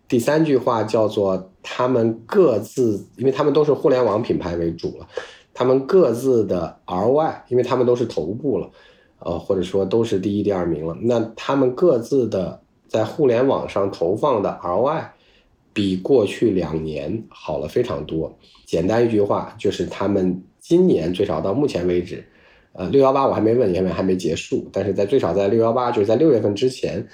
[0.07, 5.05] 第三句话叫做他们各自，因为他们都是互联网品牌为主了，
[5.53, 8.71] 他们各自的 RY，因为他们都是头部了，
[9.19, 15.03] 呃，或者说都是第一、第二名了，那他们各自的在互联网上投放的 ROI
[15.73, 18.37] 比过去两年好了非常多。
[18.65, 22.23] 简单一句话就是他们今年最少到目前为止，
[22.73, 27.07] 呃，六幺八我还没问，因为还没结束，但是在最少在六幺八就是在六月份之前。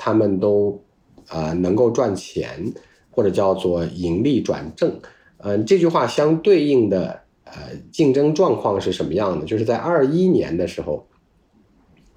[0.00, 0.80] 他们都，
[1.26, 2.72] 啊，能够赚钱，
[3.10, 4.96] 或者叫做盈利转正，
[5.38, 7.52] 嗯，这句话相对应的呃
[7.90, 9.44] 竞争状况是什么样的？
[9.44, 11.04] 就是在二一年的时候，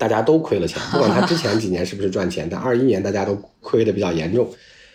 [0.02, 4.50] 大家都亏了钱， 不管他之前几年是不是赚钱，但二一年大家都亏的比较严重。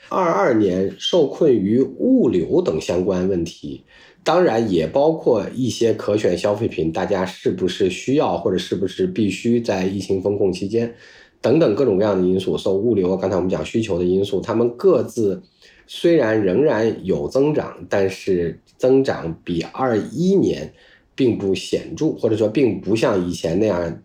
[0.09, 3.85] 二二年受困于物流等相关问题，
[4.25, 10.93] 当然也包括一些可选消费品，大家是不是需要或者是不是必须在疫情封控期间，
[11.41, 15.41] 等等各种各样的因素，受物流刚才我们讲需求的因素，他们各自
[15.87, 20.73] 虽然仍然有增长，但是增长比二一年
[21.15, 24.03] 并不显著，或者说并不像以前那样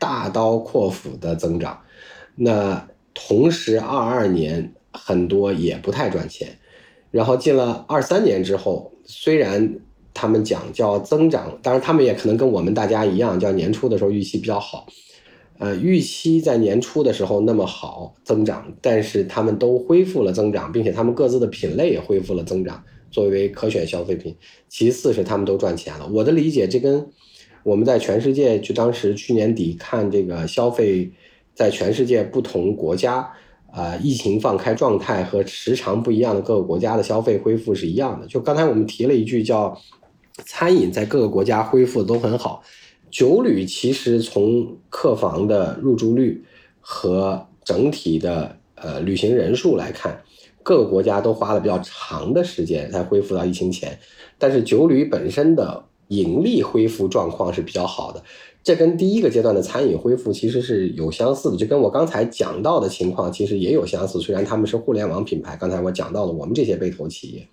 [0.00, 1.80] 大刀阔斧的增长。
[2.34, 4.72] 那同时二二年。
[4.92, 6.58] 很多也不太赚钱，
[7.12, 9.76] 然后进了二三年之后，虽然
[10.12, 14.88] 他们讲叫增长，当然他们也可能跟我们大家一样，叫年初的时候预期比较好，
[15.60, 22.82] 呃，预期在年初的时候那么好增长，但是他们都恢复了增长，并且他们各自的品类也恢复了增长，
[23.12, 24.36] 作为可选消费品。
[24.68, 26.08] 其次是他们都赚钱了。
[26.08, 27.06] 我的理解，这跟
[27.62, 31.10] 我们在全世界就当时去年底看这个消费，
[31.54, 33.30] 在全世界不同国家。
[33.72, 38.26] 呃，疫情放开状态和时长不一样的各个国家的消费恢复是一样的。
[38.26, 39.80] 就刚才我们提了一句，叫
[40.44, 42.64] 餐饮在各个国家恢复都很好。
[43.12, 46.44] 酒旅其实从客房的入住率
[46.80, 50.20] 和整体的呃旅行人数来看，
[50.64, 53.96] 各个国家都花了比较长的时间才恢复到疫情前。
[54.36, 58.22] 但是酒旅本身的盈利恢复状况是比较好的。
[58.62, 64.20] 这跟第一个阶段的餐饮恢复其实是有相似的，就跟我刚才讲到的情况其实也有相似。
[64.20, 67.48] 虽然他们是互联网品牌，刚才我讲到了我们这些被投企业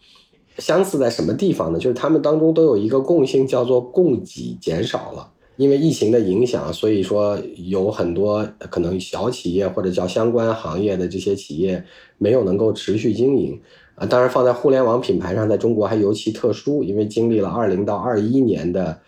[0.57, 1.79] 相似在什么地方呢？
[1.79, 5.31] 就是他们当中都有一个共性，叫做供给减少了。
[5.55, 11.83] 因为疫情的影响，所以说有很多可能小企业或者叫相关行业的这些企业
[12.19, 13.59] 没有能够持续经营
[13.97, 14.05] 啊。
[14.05, 18.99] 当然，放在互联网品牌上，在中国还尤其特殊，因为经历了二零到二一年的。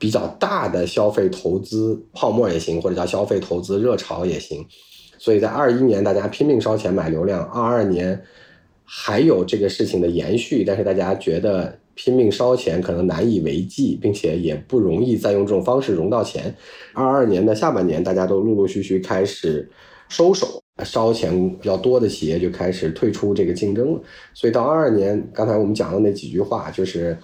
[0.00, 4.64] 比较大的消费投资泡沫也行，或者叫消费投资热潮也行，
[5.18, 8.22] 所以在二一年大家拼命烧钱买流量，二二年
[8.84, 16.54] 还有这个事情的延续，但是大家觉得拼命烧钱可能难以为继，并且也不容易再用这种方式融到钱。
[16.94, 19.68] 二二年的下半年，大家都陆陆续续开始
[20.08, 24.00] 收手，烧钱比较多的企业就开始退出这个竞争了。
[24.34, 27.16] 所以到二二年，刚才我们讲的那几句话就是。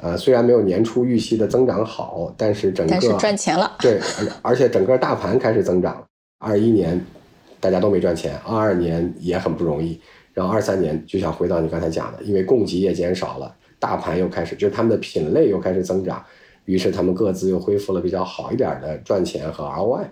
[0.00, 3.76] 呃，虽然没有年初预期的增长好，但是整个赚钱了。
[3.82, 3.98] 对，
[4.42, 6.06] 而且整个大盘开始增长。
[6.38, 7.04] 二一年
[7.58, 10.00] 大家都没赚钱，二二年也很不容易。
[10.32, 16.24] 然后二三年就想回到你刚才讲的，因为供给也减少了，大盘又开始，就是他们的品类又开始增长，
[16.66, 20.06] 于是他们各自又恢复了比较好一点的赚钱和 ROI，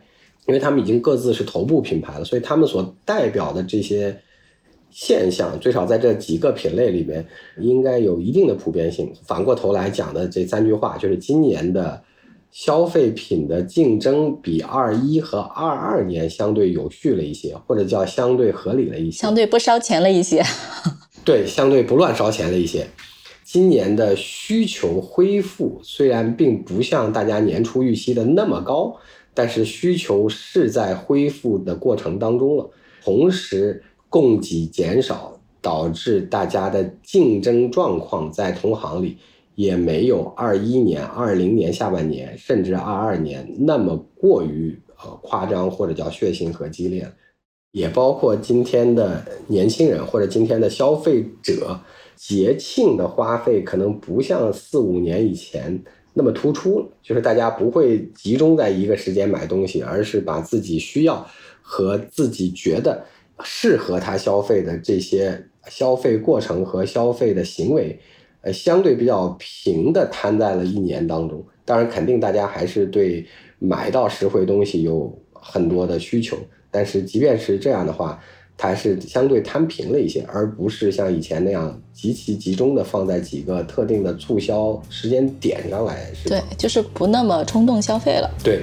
[0.46, 4.16] 因为他们已经各自是头部品牌了，所以他们所代表的这些。
[4.88, 7.22] 现象最少在这几个品类里边
[7.60, 9.12] 应该有一定的普遍性。
[9.26, 12.02] 反过头来讲的这三句话，就是今年的
[12.50, 20.42] 消费品的竞争比二一和二二年相对有序了一些，或者叫相对合理了一些，相对不烧钱了一些。
[21.26, 22.86] 对，相对不乱烧钱了一些。
[23.44, 28.96] 今年的需求恢复虽然并不像大家年初预期的那么高，
[29.36, 32.68] 但是需求是在恢复的过程当中了，
[33.04, 33.84] 同时。
[34.08, 39.18] 供给减少导致大家的竞争状况在同行里
[39.56, 47.06] 也没有二一年、二零年下半年，甚至二二年那么过于呃夸张或者叫血腥和激烈，
[47.72, 51.80] 也包括今天的年轻人或者今天的消费者，
[52.14, 55.82] 节庆的花费可能不像四五年以前
[56.18, 61.26] 那么突出，就是大家不会集中在一个时间买东西，而是把自己需要
[61.60, 63.04] 和自己觉得。
[63.44, 68.00] 适合他消费的这些消费过程和消费的行为，
[68.40, 71.44] 呃，相对比较平的摊在了一年当中。
[71.66, 73.26] 当然，肯定大家还是对
[73.58, 76.34] 买到实惠东西有很多的需求，
[76.70, 78.18] 但是即便是这样的话，
[78.58, 86.10] 它是相对摊平了一些，而不是像以前那样极其集中的放在几个特定的促销时间点上来。
[86.24, 88.30] 对，就是不那么冲动消费了。
[88.42, 88.62] 对。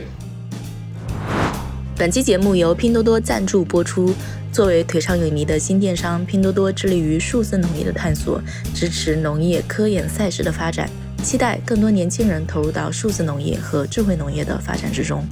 [1.95, 4.13] 本期节目由拼多多赞助播出。
[4.51, 8.39] 作为腿上有泥的新电商，拼多多致力于数字农业的探索，
[8.75, 10.87] 支持农业科研赛事的发展，
[11.23, 15.25] 期待更多年轻人投入到数字农业和智慧农业的发展之中。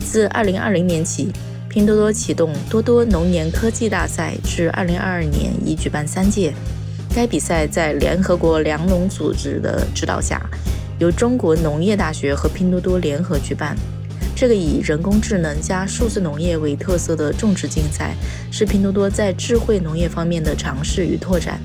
[0.00, 1.32] 自二零二零年起，
[1.78, 6.52] 拼多多启动多多农研科技大赛，至2022年已举办三届。
[7.14, 10.44] 该比赛在联合国粮农组织的指导下，
[10.98, 13.76] 由中国农业大学和拼多多联合举办。
[14.34, 18.12] 这个以人工智能加数字农业为特色的种植竞赛，
[18.50, 21.60] 是拼多多在智慧农业方面的尝试与拓展。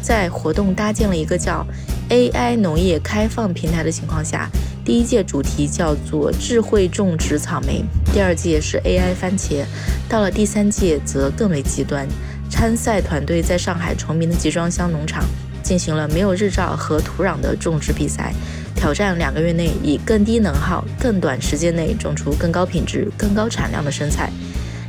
[0.00, 1.66] 在活动搭建了一个叫
[2.08, 4.48] AI 农业开放平台的情况下，
[4.86, 9.64] 第一届主题叫做智慧种植草莓，第二届是 AI 番茄，
[10.08, 12.06] 到了第三届则更为极端。
[12.48, 15.24] 参赛团队在上海崇明的集装箱农场
[15.60, 18.32] 进行了没有日照和土壤的种植比赛，
[18.76, 24.30] 挑战两个月内以更低能耗、更短时间内种出更高品质、更高产量的生菜。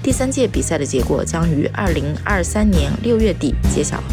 [0.04, 4.04] 第三届比赛的结果将于二零二三年六月底揭晓。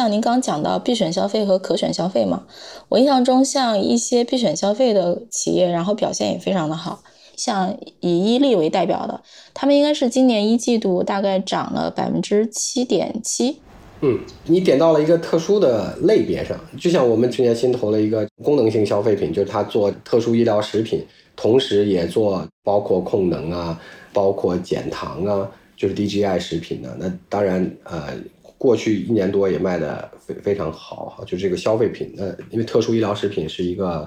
[0.00, 2.44] 像您刚刚讲到必选消费和可选消费嘛，
[2.88, 7.02] 我印象中像一些必选消费的企业，然后表现也非常的好。
[7.36, 9.20] 像以伊利为代表的，
[9.52, 13.58] 他们应该是今年一季度大概涨了百分之七点七。
[14.00, 21.04] 嗯，你点到了一个特殊的类别上，就像我们去年新投了一个功能性消费品，就是它做特殊医疗食品，
[21.36, 23.78] 同时也做包括控能啊，
[24.14, 26.96] 包括减糖啊，就是 DGI 食品的。
[26.98, 28.14] 那当然，呃，
[28.60, 34.06] 过去一年多也卖的非非常好哈，就这个消费品，呃因为特殊医疗食品是一个。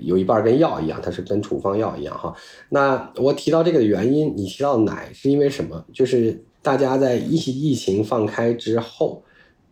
[0.00, 2.32] 有一半跟药一样，它是跟处方药一样哈。
[2.68, 5.84] 那我提到这个的原因，你提到奶是因为什么？
[5.92, 9.24] 就是大家在疫疫情放开之后，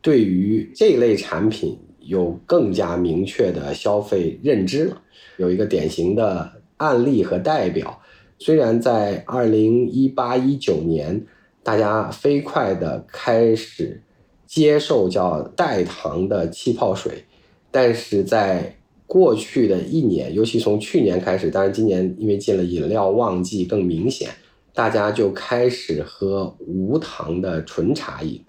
[0.02, 5.00] 对于这类产品有更加明确的消费认知了。
[5.36, 8.02] 有一个典型的案例和代表，
[8.36, 11.24] 虽然在二零一八一九年，
[11.62, 14.02] 大家飞快的开始
[14.46, 17.24] 接受叫代糖的气泡水，
[17.70, 24.30] 但是在过去的一年，尤其从去年开始，当然今年因为进了饮料旺季更明显，
[24.72, 28.44] 大家就开始喝无糖的纯茶饮。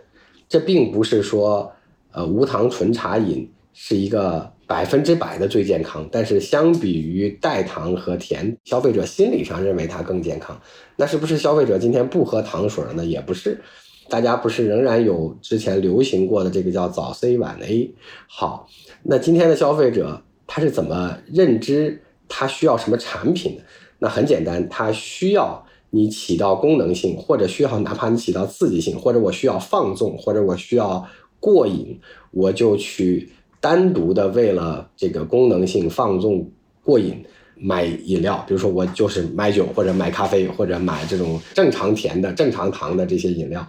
[0.50, 1.72] 这并不是说，
[2.12, 10.60] 呃，无糖纯茶饮是一个百分之百的最健康，但是相比于代糖和甜，消费者心理上认为它更健康。
[10.96, 13.06] 那是不是消费者今天不喝糖水了呢？
[13.06, 13.62] 也不是，
[14.10, 17.94] 大家不是仍然有之前流行过的这个叫早 C 晚 A。
[18.28, 18.68] 好，
[19.04, 20.22] 那今天的消费者。
[20.50, 23.64] 他是怎么认知他需要什么产品的？
[24.00, 31.06] 那很简单，他需要你起到功能性，或者需要哪怕你起到刺激性，或者我需要放纵，或者我需要
[31.42, 32.00] 过瘾，
[32.32, 36.50] 我就去单独的为了这个功能性放纵
[36.82, 37.26] 过瘾
[37.58, 38.42] 买饮料。
[38.48, 43.68] 比如说我就是买酒，或者买咖啡，或者买这种正常甜的、正常糖的这些饮料，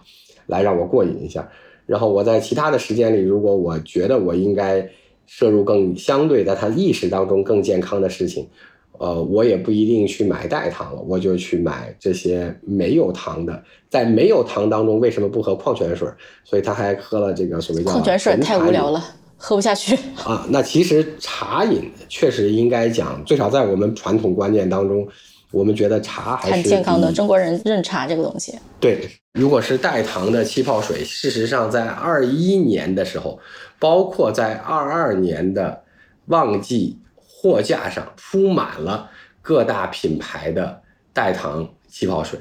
[0.49, 1.49] 来让我过瘾一下。
[1.87, 4.91] 然后我在其他的时间里，如果我觉得我应该。
[5.31, 8.49] 摄入更相对在他意识当中更健康的事情，
[8.97, 13.63] 呃，我也不一定去买代糖了，我就去买这些没有糖的。
[13.91, 16.09] 在没有糖当中，为什么不喝矿泉水？
[16.45, 19.05] 所以他还喝了这个所谓叫矿泉水太无聊了，
[19.37, 20.47] 喝不下去 啊。
[20.49, 25.07] 那其实茶饮确实应该讲，最少在我们传统观念当中，
[25.51, 27.13] 我们觉得茶还是很健康的。
[27.13, 33.39] 中国人认茶这个东西，对，如果是代糖的气泡水，事实上在二一年的时候。
[33.81, 35.85] 包括在二二年的
[36.27, 39.09] 旺季货架上铺满了
[39.41, 40.83] 各大品牌的
[41.13, 42.41] 代糖气泡水，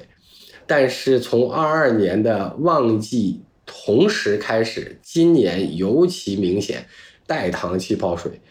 [0.66, 6.88] 但是从二二年的旺季同时开始，今年尤其明显，
[7.28, 8.42] 代糖气泡水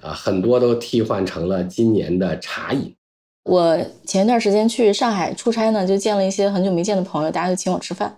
[0.00, 2.94] 啊很多都替换成了今年的茶饮。
[3.46, 8.14] 我前一段时间去上海出差呢，就见了一些很久没见的朋友，大家就请我吃饭，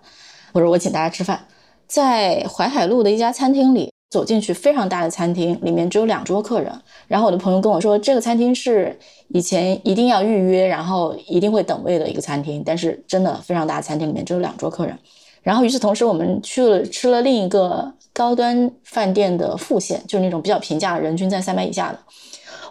[0.51, 1.39] 或者我请大家吃饭，
[1.87, 3.89] 在淮海路的一家餐厅里。
[4.11, 6.73] 走进去，非常大的餐厅，里面只有两桌客人。
[7.07, 12.63] 然后我的朋友跟我说，这个餐厅是以前一定要预约，然后一定会等位的一个餐厅。
[12.65, 14.97] 但是真的非常大的餐厅里面只有两桌客人。
[15.43, 21.99] 然后与此同时，我们去了吃了另一个高端饭店的副线，就是那种比较平价，人均在三百以下的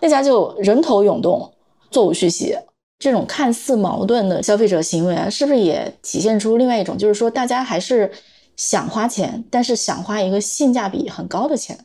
[0.03, 1.49] 那家，就人头涌动，
[1.91, 2.57] 座无虚席。
[2.99, 8.11] 这种看似矛盾的消费者行为啊，是不是也体现出另外一种，就是说大家还是。
[8.59, 11.79] 想花钱，但是想花一个性价比很高的钱。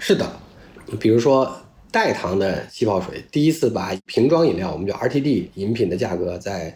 [0.00, 0.26] 是的，
[0.98, 1.48] 比如说
[1.92, 6.74] 代糖的气泡水，第一次把瓶装饮料，我们叫 RTD 饮品的价格，在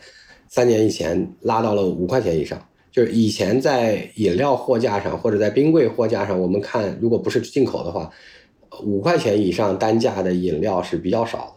[0.48, 2.56] 三年以前拉到了五块钱以上。
[2.92, 8.08] 就是以前在饮料货架上或者在冰柜货架上，我们看如果不是进口的话，
[8.84, 11.52] 五块钱以上单价的饮料是比较少的。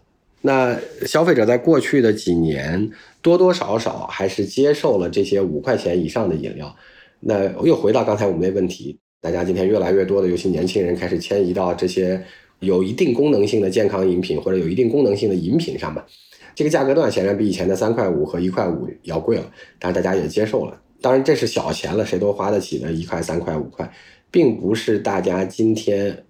[0.45, 2.91] 那消费者在过去的几年
[3.23, 6.75] 多多少少还是接受了这些五块钱以上的饮料。
[7.19, 12.23] 那又回到刚才我们那问题，大家今天越来越多的，尤其年轻人开始迁移到这些
[12.59, 16.05] 有一定功能性的健康饮品或者有一定功能性的饮品上吧。
[16.53, 20.79] 这个价格段显然比以前的三块五和一块五要贵了，但是大家也接受了。
[21.01, 23.91] 当然这是小钱了，谁都花得起的，一块、三块、五块，
[24.29, 26.23] 并不是大家今天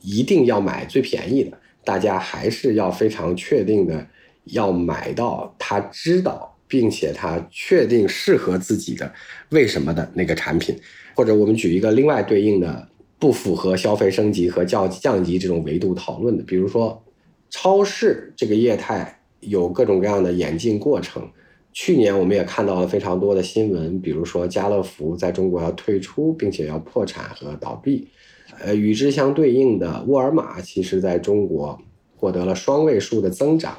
[0.00, 4.06] 一定要买最便宜的，大家还是要非常确定的
[4.44, 9.10] 要买到他知道并且他确定适合自己的
[9.48, 10.78] 为什么的那个产品。
[11.14, 12.86] 或者我们举一个另外对应的
[13.18, 17.02] 不符合消费升级和降降级这种维度讨论的，比如说
[17.48, 21.26] 超市这个业态有各种各样的演进过程。
[21.72, 28.08] 去年我们也看到了非常多的新闻，比如说家乐福在中国要退出，并且要破产和倒闭。
[28.60, 31.78] 呃，与之相对应的沃尔玛，其实在中国
[32.16, 33.76] 获得了双位数的增长。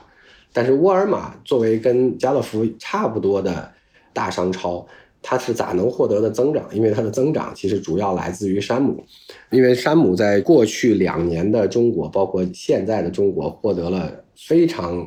[0.51, 3.71] 但是沃尔玛作为跟家乐福差不多的
[4.13, 4.85] 大商超。
[5.21, 6.63] 它是咋能获得的增长？
[6.71, 9.03] 因为它的增长其实主要来自于山姆，
[9.51, 15.05] 因为山姆在过去两年的中国，包括现在的中国，获得了非常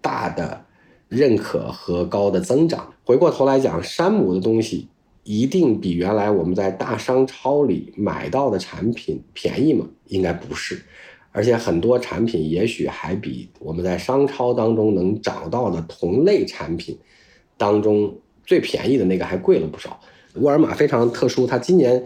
[0.00, 0.64] 大的
[1.10, 2.94] 认可和高的增长。
[3.04, 4.88] 回过头来讲，山姆的东西
[5.24, 9.88] 一定比原来我们在大商超里买到的产品便宜吗？
[10.06, 10.80] 应该不是，
[11.32, 16.96] 而且很多产品也许还比我们在商超当中能找到的同类产品
[17.56, 18.16] 当中。
[18.46, 19.98] 最便宜的那个还贵了不少。
[20.34, 22.04] 沃尔玛非常特殊，它今年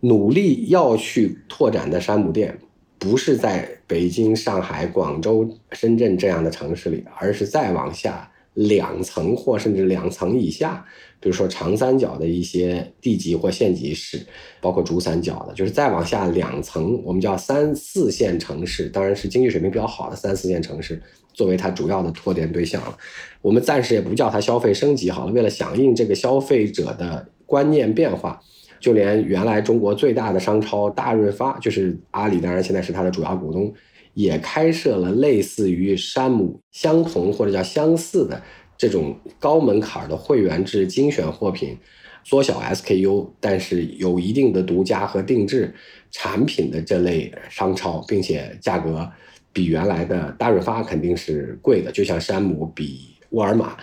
[0.00, 2.58] 努力要去拓展的山姆店，
[2.98, 10.84] 不是在北京、上海、广州、深圳这样的城市里，而是再往下两层或甚至两层以下，
[11.20, 14.24] 比如说长三角的一些地级或县级市，
[14.60, 21.02] 包括珠三角的，就是再往下两层，我们叫三四线城市，当然是经济水平比较好的三四线城市。
[21.32, 22.96] 作为它主要的拓店对象了，
[23.42, 25.32] 我们暂时也不叫它消费升级好了。
[25.32, 28.40] 为了响应这个消费者的观念变化，
[28.78, 33.74] 就连原来中国最大的商超大润发，就是阿里，当然现在是它的主要股东，
[34.14, 38.42] 也开设了类似于山姆相同或者叫相似的
[38.78, 41.76] 这种高门槛的会员制精选货品，
[42.24, 45.74] 缩小 SKU，但是有一定的独家和定制
[46.10, 49.08] 产品的这类商超，并且价格。
[49.52, 53.76] 比原来的大润发肯定是贵的，就像山姆比沃尔玛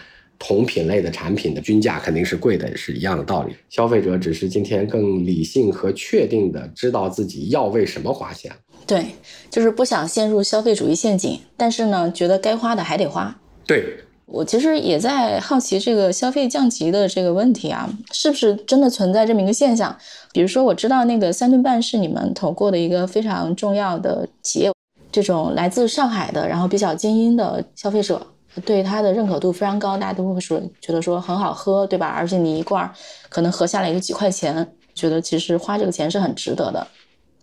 [0.44, 3.54] 同品类的产品的均价肯定是贵的，是一样的道理。
[3.70, 8.52] 消费者只是今天更理性和确定的知道自己要为什么花钱。
[8.88, 9.06] 对，
[9.52, 13.40] 就是不想陷入消费主义陷阱，但是呢，觉得该花的还得花。
[13.68, 19.96] 对我其实也在好奇这个消费降级的这个问题啊，是不是真的存在这么一个现象？
[20.34, 24.72] 比如说，我知道那个三顿半是你们投过的一个非常重要的企业。
[25.12, 28.26] 这种来自上海的，然后比较精英的消费者，
[28.66, 32.08] 对它的认可度非常高，大家都会说觉得说很好喝，对吧？
[32.08, 32.92] 而且你一罐
[33.30, 36.86] 可能喝下来也就几块钱，觉得其实花这个钱是很值得的。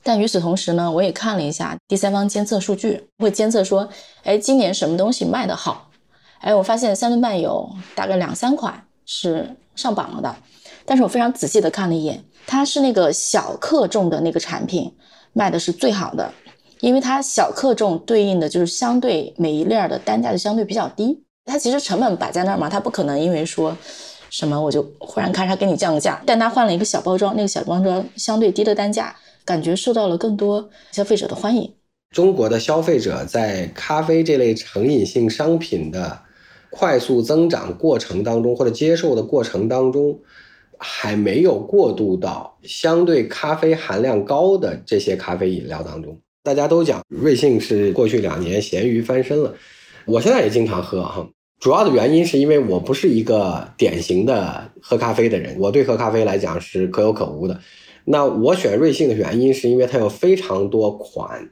[0.03, 3.89] 但与此同时呢，我也看了一下第三方监测数据，会监测说，
[4.23, 5.91] 哎，今年什么东西卖得好？
[6.41, 10.37] 哎，我发现三顿半有大概两三款是上榜了的。
[10.85, 14.95] 但是我非常仔细的看了一眼，它是那个小克重的那个产品
[15.33, 16.33] 卖的是最好的。
[16.81, 23.77] 因为它小克重对应的就是相对每一粒儿的单价就相对比较低，它其实成本摆在那儿嘛，它不可能因为说
[24.31, 31.73] 什么我就忽然咔嚓给你降个价，但它换了一个小包装，那个小包装相对低的单价，感觉受到了更多消费者的欢迎。
[32.15, 36.21] 中国的消费者在咖啡这类成瘾性商品的
[36.71, 40.19] 快速增长过程当中，或者接受的过程当中，
[40.79, 46.19] 还没有过渡到相对咖啡含量高的这些咖啡饮料当中。
[46.49, 49.55] 大家都讲瑞幸是过去两年咸鱼翻身了，
[50.07, 51.29] 我现在也经常喝哈。
[51.61, 57.61] 主要的原因是因为我不是一个典型的喝咖啡的人，我对喝咖啡来讲是可有可无的。
[58.07, 61.51] 那我选瑞幸的原因是因为它有非常多款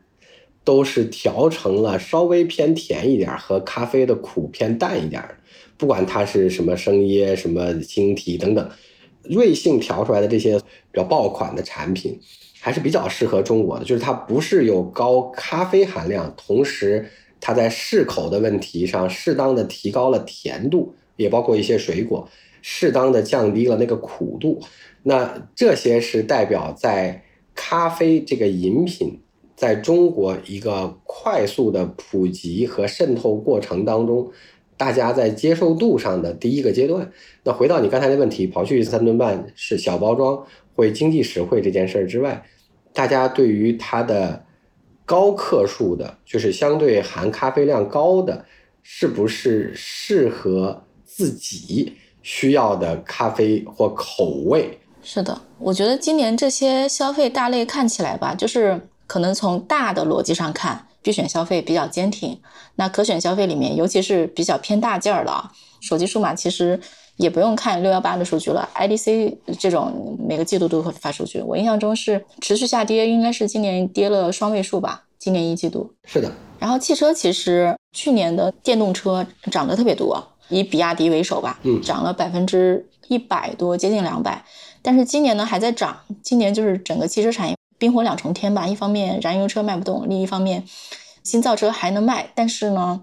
[0.64, 5.22] 都是调成了稍微偏甜一点，和咖啡的苦偏淡一点。
[5.76, 8.66] 不管它是什么生椰、什么青提等等，
[9.24, 10.58] 瑞幸调出来的这些
[10.90, 12.18] 比较爆款的产品。
[12.66, 17.06] 还是比较适合中国的，就是它不是有高咖啡含量，同时
[17.40, 22.28] 它在适口的问题上适当的提高了甜度，也包括一些水果，
[22.62, 24.60] 适当的降低了那个苦度。
[25.04, 27.22] 那这些是代表在
[27.54, 29.20] 咖啡这个饮品
[29.54, 34.32] 在中国一个快速的普及和渗透过程当中，
[34.76, 37.12] 大家在接受度上的第一个阶段。
[37.44, 40.44] 那回到你刚才的问题，跑去三顿半是小包装
[40.74, 42.44] 会经济实惠这件事儿之外。
[42.96, 44.42] 大家对于它的
[45.04, 48.46] 高克数的，就是相对含咖啡量高的，
[48.82, 51.92] 是不是适合自己
[52.22, 54.80] 需要的咖啡或口味？
[55.02, 62.40] 是的，我觉得今年这些消费大类看起来吧，就是可能从大的逻辑上看，必选消费比较坚挺。
[62.76, 65.50] 那可选消费里面，尤其是比较偏大件儿的，
[65.82, 66.80] 手机数码其实。
[67.16, 71.40] 也不用看六幺八的数据了，IDC 这种每个季度都会发数据。
[71.40, 75.04] 我印象中是持续下跌，应该是今年跌了双位数吧？
[75.18, 84.44] 今年一季度是的，然后汽车其实去年的电动车涨得特别多，以比亚迪为首吧，嗯涨了百分之一百多，接近两百。
[84.82, 88.68] 但是今年呢还在涨，今年就是整个汽车产业冰火两重天吧。
[88.68, 90.62] 一方面燃油车卖不动，另一方面
[91.24, 93.00] 新造车还能卖，但是呢，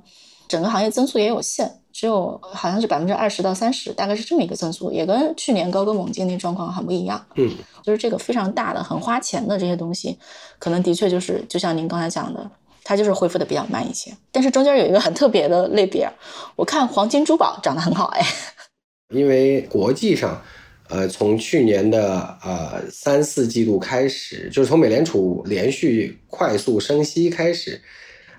[0.48, 7.24] 整个行业增速也有限，只有好像是百分之二十到三十，大概是这么一个增速，也跟去年高歌猛进那状况很不一样。
[7.36, 7.50] 嗯，
[7.84, 10.18] 就是这个非常大的、很花钱的这些东西，
[10.58, 12.50] 可能的确就是就像您刚才讲的，
[12.84, 14.12] 它就是恢复的比较慢一些。
[14.32, 16.12] 但是中间有一个很特别的类别，
[16.56, 18.26] 我看黄金珠宝涨得很好，哎，
[19.14, 20.42] 因为国际上，
[20.90, 27.80] 呃，从去年的呃三四季度开始，就是从美联储连续快速升息开始，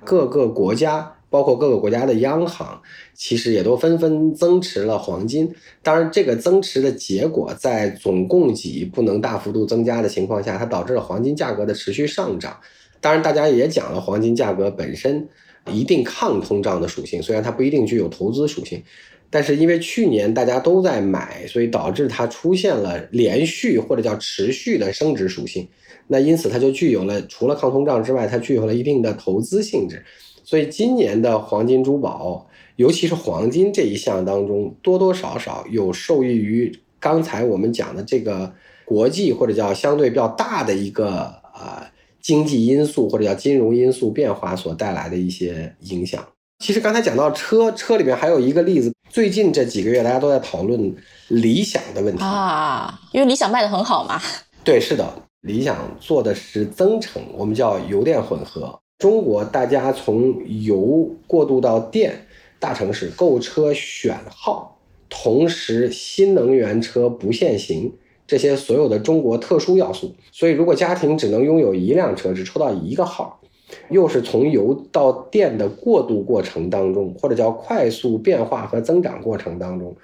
[0.04, 2.80] 各个国家，包括各个国家的央行，
[3.12, 5.52] 其实也都纷纷增持了黄金。
[5.82, 12.60] 当然，这个增持的结果，在总供给不能大幅度增加的情况下，它导致了黄金价格的持续上涨。
[13.00, 15.28] 当然，大家也讲了，黄金价格本身
[15.72, 18.80] 一定抗通胀的属性，虽然它不一定具有投资属性。
[19.28, 25.66] 但是因为去年大家都在买，所以导致它出现了连续或者叫持续的升值属性。
[26.06, 30.04] 那因此它就具有了除了抗通胀之外，它具有了一定的投资性质。
[30.44, 38.52] 所以今年的黄金珠宝，尤其是黄金这一项当中，多多少少有受益于刚才我们讲的这个
[38.84, 41.82] 国际或者叫相对比较大的一个呃
[42.20, 46.22] 经济因素或者叫金融因素变化所带来的一些影响。
[46.58, 50.94] 其实刚才讲到车，车里面还有一个例子，最近这几个月大家都在讨论
[51.28, 54.20] 理想的问题啊，因为理想卖的很好嘛。
[54.62, 55.06] 对，是的，
[55.40, 58.78] 理想做的是增程，我们叫油电混合。
[59.04, 62.26] 中国大家从油过渡到电，
[62.58, 64.78] 大城市购车选号，
[65.10, 67.92] 同时新能源车不限行，
[68.26, 70.14] 这些所有的中国特殊要素。
[70.32, 73.42] 所以，如果家庭只能拥有一辆车，只抽到一个号。
[73.90, 79.94] 又是从油到电的过渡过程当中，或者叫快速变化和增长过程当中，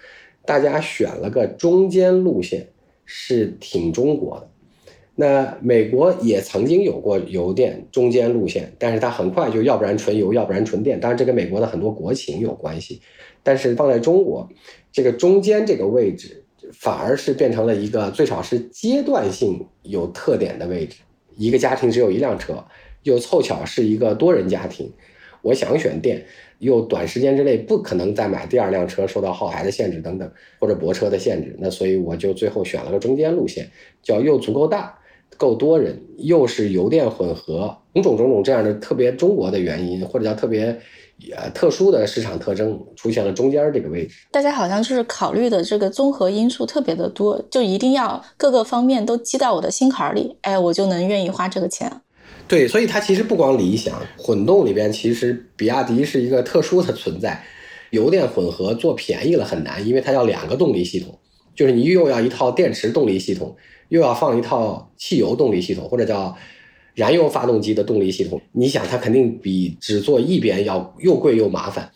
[0.45, 2.69] 大家选了个中间路线，
[3.07, 4.51] 是挺中国的。
[5.21, 10.99] 那美国也曾经有过油电中间路线，但是它很快就要不然纯油，要不然纯电。
[10.99, 13.03] 当然，这跟美国的很多国情有关系。
[13.43, 14.49] 但是放在中国，
[14.91, 20.97] 这个中间这个位置，反而是变成了一个最少是阶段性有特点的位置。
[21.37, 22.65] 一个家庭只有一辆车。
[23.03, 24.93] 又凑巧是一个多人家庭，
[25.41, 26.23] 我想选电，
[26.59, 33.71] 又短时间之内不可能再买第二辆车，受到耗材的限制等等，或者泊车的限制，那所以我就最后选了个中间路线，
[34.03, 34.99] 叫又足够大，
[35.37, 40.65] 够多人，又是油电混合，种种种种这样的特别中国的原因，或者叫特别
[41.35, 44.15] 呃特殊的市场特征，出现了中间这个位置。
[44.31, 51.91] 大家好像就是考虑的这个综合因素特别的多，就一定要各个方面都击到我的心坎里，哎，我就能愿意花这个钱。
[52.47, 57.43] 对，所以它其实不光理想混动里边，其实比亚迪是一个特殊的存在。
[57.91, 61.19] 油电混合做便宜了很难，因为它要两个动力系统，
[61.57, 63.57] 就是你又要一套电池动力系统，
[63.91, 66.35] 又要放一套汽油动力系统，或者叫
[66.95, 68.41] 燃油发动机的动力系统。
[68.53, 71.91] 你想，它肯定比只做一边要又贵又麻烦。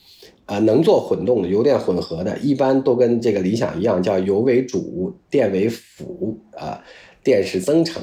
[0.46, 6.84] 啊，能做混动的油电混合的，一般都跟这个理想一样，叫油为主，电为辅，啊，
[7.22, 8.02] 电是增程。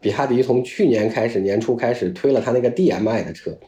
[0.00, 3.58] 比亚迪从去年开始，年初开始推了它那个 DMI 的车，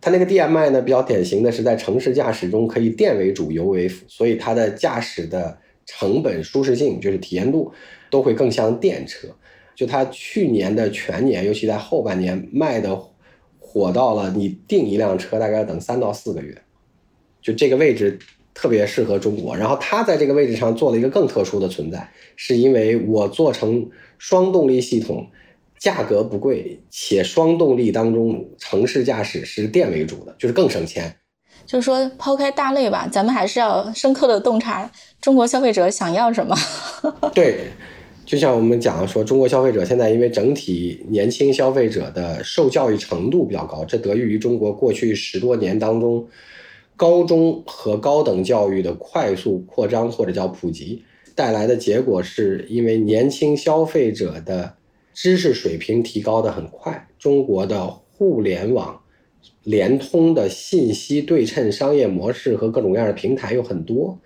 [0.00, 7.72] 它那个 DMI 呢比较典型的是在城市驾驶中可以电为主，油为辅，所以它的驾驶的成本、舒适性就是体验度
[8.14, 9.26] 都会更像电车。
[9.74, 12.96] 就它去年的全年，尤其在后半年卖的
[13.58, 16.56] 火到了，你订一辆车大概要等三到四个月，
[17.42, 18.16] 就这个位置
[18.54, 19.56] 特别适合中国。
[19.56, 25.26] 然后它在这个位置上做了一个更特殊的存在，是因为我做成双动力系统。
[25.76, 31.14] 价格不贵，且双动力当中城市驾驶是电为主的，就是更省钱。
[31.66, 34.90] 就是说，抛开大类吧，咱们还是要深刻的洞察
[35.20, 36.56] 中国消费者想要什么。
[37.34, 37.66] 对，
[38.24, 46.26] 就像我们讲说，中国消费者现在因为整体年轻消费者的受教育程度比较高，这得益于中国过去十多年当中
[46.96, 51.02] 高中和高等教育的快速扩张或者叫普及
[51.34, 54.74] 带来的结果，是因为年轻消费者的。
[55.16, 59.00] 知识水平提高的很快，中国的互联网
[59.62, 64.18] 联通的信息对称商业模式和各种各样的平台有很多。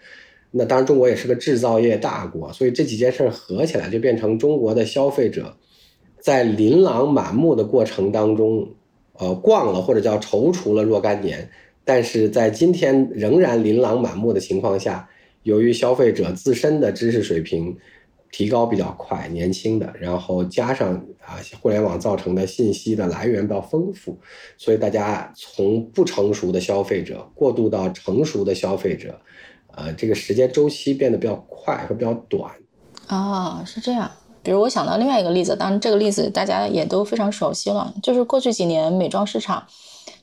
[0.51, 5.57] 那当然，中国也是个制造业大国，所以这几件事合起来，就变成中国的消费者
[6.21, 8.69] 在琳琅满目的过程当中，
[9.15, 11.51] 呃，逛了或者叫踌躇了若干年，
[11.85, 15.09] 但是在今天仍然琳琅满目的情况下，
[15.43, 17.77] 由于消费者自身的知识水平。
[18.31, 20.93] 提高比较快，年轻的，然后加上
[21.25, 24.19] 啊，互联网造成的信息的来源比较丰富，
[24.59, 29.19] 所以大家从不成熟的消费者过渡到成熟的消费者，
[29.79, 32.51] 呃，这个时间周期变得比较快和比较短。
[33.09, 34.11] 哦，是这样。
[34.43, 39.62] 比如我想到另外一个例子，当然这个例子大家也都非常熟悉了，就是过去几年美妆市场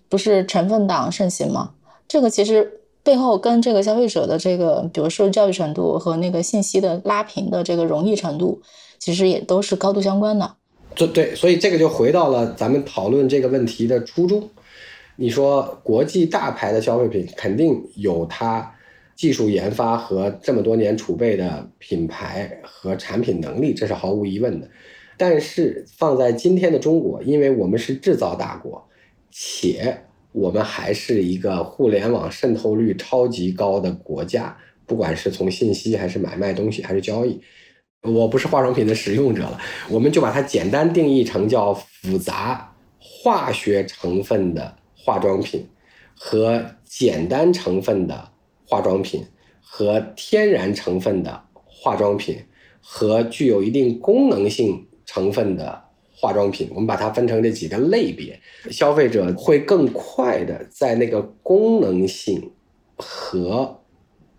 [0.10, 1.72] 不是成分党盛行吗？
[2.08, 8.62] 这个其实背后跟这个消费者的这个，比如说教育程度和那个信息的拉平的这个容易程度，
[9.00, 10.56] 其实也都是高度相关的。
[10.96, 14.50] 对对，所以这个就回到了咱们讨论这个问题的初衷。
[15.16, 18.74] 你说国际大牌的消费品肯定有它。
[19.16, 24.70] 技术研发和这么多年储备的品牌和产品能力，这是毫无疑问的。
[25.18, 28.86] 但是放在今天的中国，因为我们是制造大国，
[29.32, 29.98] 且
[30.34, 37.40] 我们还是一个互联网渗透率超级高的国家，不管是从信息还是买卖东西还是交易，
[38.02, 39.58] 我不是化妆品的使用者了，
[39.90, 45.66] 我们就把它简单定义成叫复杂化学成分的化妆品
[46.14, 48.35] 和简单成分的。
[48.66, 49.24] 化妆品
[49.62, 52.38] 和天然成分的化妆品
[52.82, 58.40] 和具有一定功能性成分的化妆品，我们把它分成这几个类别，
[58.72, 62.52] 消费者会更快的在那个功能性
[62.96, 63.82] 和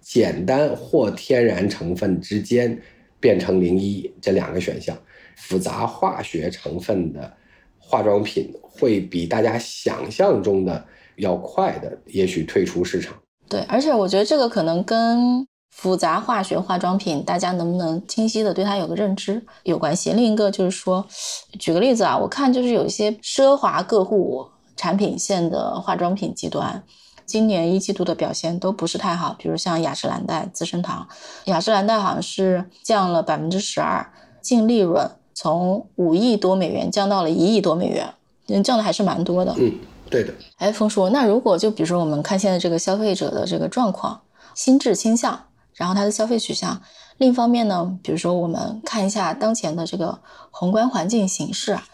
[0.01, 2.81] 简单或天然成分之间
[3.21, 4.97] 变成零一这两个选项。
[5.37, 7.37] 复杂化学成分的
[7.79, 13.15] 化妆品会比大家想象中的要快的，也许退出市场。
[13.49, 20.13] 对，而且我觉得这个可能跟复杂化学化妆品大家能不能清晰的对它有个认知有关系。
[20.13, 21.07] 另一个就是说，
[21.59, 26.83] 举个例子啊，我看就是有一些奢华个护产品线的化妆品集团，
[27.25, 29.37] 今年一季度的表现都不是太好。
[29.39, 31.07] 比如像雅诗兰黛、资生堂，
[31.45, 39.55] 雅诗兰黛好像是降了百分之十二，净利润从五亿多美元降到了一亿多美元，降的还是蛮多的。
[39.59, 39.73] 嗯。
[40.09, 44.23] 对的，哎，冯叔，那如果就比如说我们看现在这个消费者的这个状况，
[44.55, 46.81] 心智倾向，然后他的消费取向，
[47.19, 50.19] 另一方面呢，比如说我们看一下当前的这个
[50.51, 51.85] 宏观环境形势啊，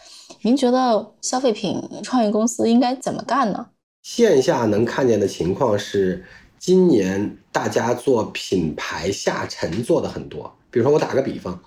[0.43, 3.67] 您觉得消费品创业公司应该怎么干呢？
[4.03, 6.23] 线下能看见的情况是，
[6.59, 11.59] 今年大家做品牌下沉做的很多，比如说我打个比方，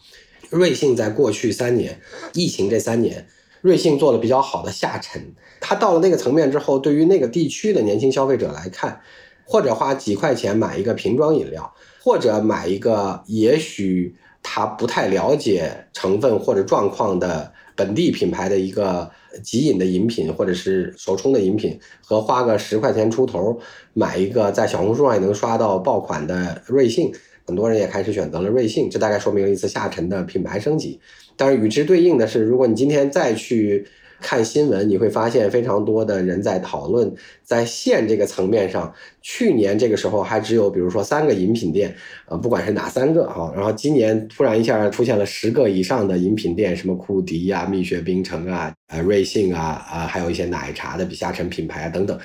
[0.51, 2.01] 瑞幸在过去三年，
[2.35, 3.27] 疫情这三年。
[3.67, 5.21] 瑞幸做的比较好的下沉，
[5.61, 9.01] 它到了那个层面之后，对于那个地区的年轻消费者来看，
[9.45, 19.11] 或者花几块钱买一个瓶装饮料，或者买一个也许他不太了解成分或者状况的本地品牌的一个
[19.43, 23.59] 即饮的饮品，或者是手冲的饮品，和花个十块钱出头
[23.95, 27.13] 买一个在小红书上也能刷到爆款的瑞幸，
[27.45, 31.01] 很多人也开始选择了瑞幸，这大概说明了一次下沉的品牌升级。
[31.37, 33.87] 但是与之对应的是，如果你今天再去
[34.21, 41.95] 看新闻，你会发现非常多的人在讨论，在县这个层面上，去年这个时候还只有比如说三个饮品店，
[42.27, 52.19] 呃，不管是哪三个哈，然后今年突然一下出现了十个以上的饮品店，什么库迪呀、蜜雪冰城啊、呃瑞幸啊啊，还有一些奶茶的下沉品牌啊等等，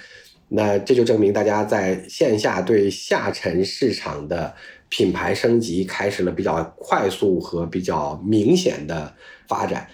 [0.48, 4.54] 那这就证明大家在线下对下沉市场的。
[4.92, 9.16] 品牌升级开始了比较快速和比较明显的
[9.48, 9.88] 发展，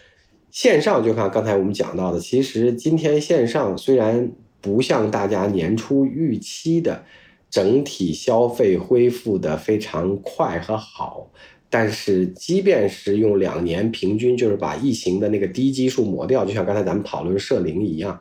[0.49, 7.05] 线上就看刚才我们讲到的，其实今天线上虽然不像大家年初预期的
[7.47, 11.29] 整体消费恢复的非常快和好，
[11.69, 18.19] 但是即便是用两年平均，就是把疫情的那个低基数抹掉，就像刚才咱们讨论社零一样，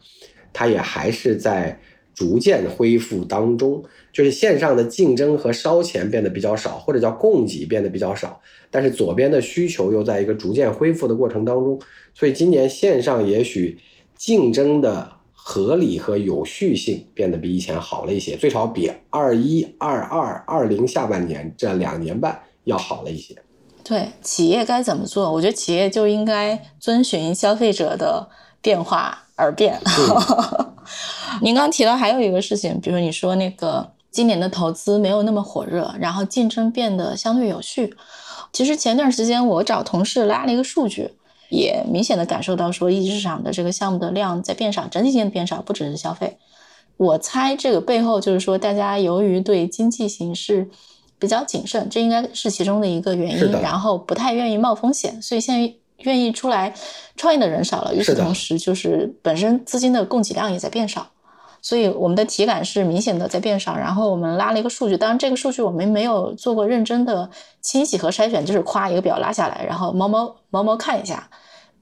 [0.52, 1.80] 它也还是在。
[2.16, 8.40] 逐渐恢复当中，就是线上的竞争和烧钱变得比较少，或者叫供给变得比较少，
[8.70, 11.78] 但是左边的需求又在一个逐渐恢复的过程当中，
[12.14, 13.78] 所以今年线上也许
[14.16, 23.36] 竞争的合理和有序性变得比以前好了一些，最少比二一、二二、二零下半年这两年半要好了一些。
[23.84, 25.30] 对，企业该怎么做？
[25.30, 28.30] 我觉得企业就应该遵循消费者的
[28.62, 29.80] 变化而变。
[31.40, 37.94] 您刚提到还有一个事情，比如你说那个今年的投资没有那么火热，然后竞争变得相对有序。
[38.52, 41.10] 其实前段时间我找同事拉了一个数据，
[41.50, 46.38] 也明显的感受到说一级市场的这个项目的量在变少，整体性变少，不只是消费。
[46.96, 50.70] 我猜这个背后就是说大家由于对经济形势
[51.18, 55.74] 比较谨慎，这应该是其中的一个原因，然后不太愿意冒风险，所以现在。
[55.98, 56.74] 愿意出来
[57.16, 61.06] 创业的人少了，与此同时，就是本身资金的供给量也在变少，
[61.62, 63.76] 所以我们的体感是明显的在变少。
[63.76, 67.28] 然后我们拉了一个数据，当然这个数据我们没有做过认真的
[67.60, 71.28] 清洗和筛选，就是夸一个表拉下来，然后猫猫猫猫看一下。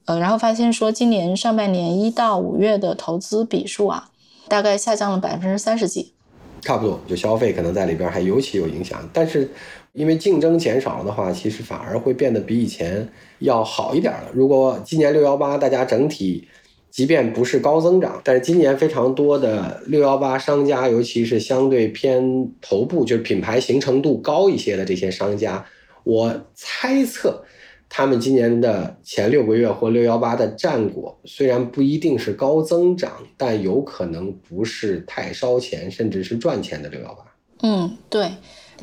[0.05, 4.09] 呃，然后发现说今年上半年一到五月的投资笔数啊，
[4.47, 6.13] 大概下降了百分之三十几。
[6.61, 9.07] 差不多，就消费可能在里边还尤其有影响。
[9.11, 9.51] 但是
[9.95, 13.07] 因为竞争减少了的话，其实反而会变得比以前
[13.39, 14.29] 要好一点了。
[14.33, 16.45] 如果今年六幺八大家整体
[16.91, 25.65] 即便不是高增长，但是今年非常多的六幺八商家，尤其是相对偏头部，就是品牌形成度高一些的这些商家，
[26.03, 27.43] 我猜测。
[27.87, 37.23] 他们今年的前六个月或六幺八的战果虽然不一定是高增长，但有可能不是太烧钱，甚至是赚钱的六幺八。
[37.61, 38.31] 嗯，对，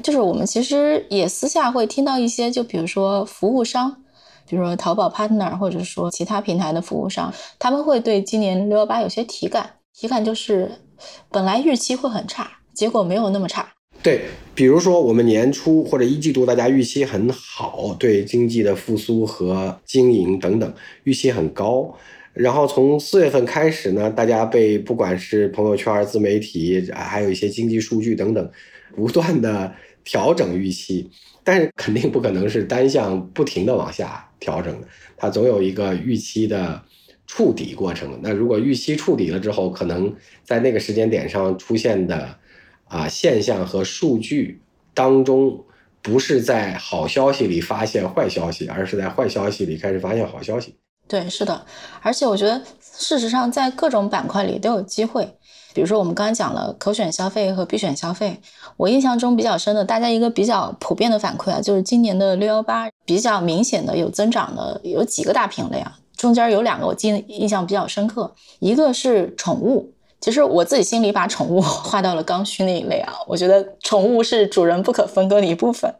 [0.02, 4.02] 就是我们其实也私下会听到一些，就比如说服务商，
[4.48, 10.70] 比如说淘宝 partner，或者说其他平台的服务商，他们会对今年六幺八有些体感，体感就是
[11.30, 13.68] 本来预期会很差，结果没有那么差。
[14.02, 14.22] 对，
[14.54, 20.74] 比如说我们年初或者一季度，大家预期很好，对经济的复苏和经营等等
[21.04, 21.94] 预期很高。
[22.32, 28.50] 然后从四月份开始呢，大家被不管是朋友圈、自媒体，还有一些经济数据等等，
[28.94, 29.72] 不断的
[30.04, 31.10] 调整预期。
[31.44, 34.86] 但是肯定不可能是单向不停的往下调整的，
[35.16, 36.82] 它总有一个预期的
[37.26, 38.20] 触底过程。
[38.22, 40.14] 那如果预期触底了之后，可能
[40.44, 42.38] 在那个时间点上出现的。
[42.92, 44.60] 啊，现象和数据
[44.92, 45.64] 当中，
[46.02, 50.76] 不是在好消息里发现坏消息，而是在坏消息里开始发现好消息。
[51.08, 51.64] 对，是的，
[52.02, 55.26] 而且我觉得，事实上，在各种板块里都有机会。
[55.74, 58.40] 比如说，我们刚才讲了可选消费和必选消费，
[58.76, 69.92] 我印象中比较深的，大家一个比较普遍的反馈啊，就是今年的六幺八比较明显的有增长的有几个大品类啊，中间有两个我记印象比较深刻，一个是宠物。
[70.20, 75.92] 其实我自己心里把宠物划到了刚需那一类啊，我觉得宠物是主人不可分割的一部分。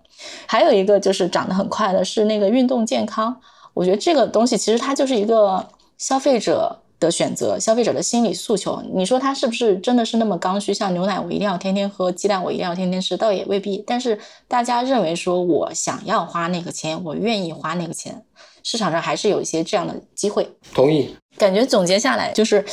[0.46, 3.36] 还有一个就是涨得很快的是那个运动健康，
[3.74, 5.66] 我觉得这个东西其实它就是一个
[5.98, 8.82] 消费者的选择，消费者的心理诉求。
[8.94, 10.72] 你说它是不是真的是那么刚需？
[10.72, 13.82] 像牛奶我一定要天天喝，鸡蛋我一定要天天吃，倒也未必。
[13.86, 18.24] 但是大家认为说我想要花那个钱，我愿意花那个钱，
[18.62, 20.48] 市场上还是有一些这样的机会。
[20.74, 21.14] 同意。
[21.36, 22.64] 感觉总结下来就是。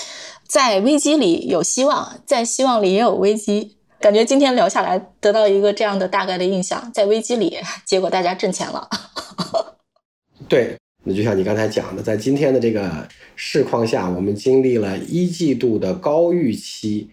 [0.49, 3.77] 在危机里有希望，在希望里也有危机。
[3.99, 8.89] 感觉今天聊下来，得到一个这样的大概的印象：在危机里，结果大家挣钱了。
[10.49, 10.75] 对，
[11.10, 17.10] 那就像你刚才讲的，在今天的这个市况下，我们经历了一季度的高预期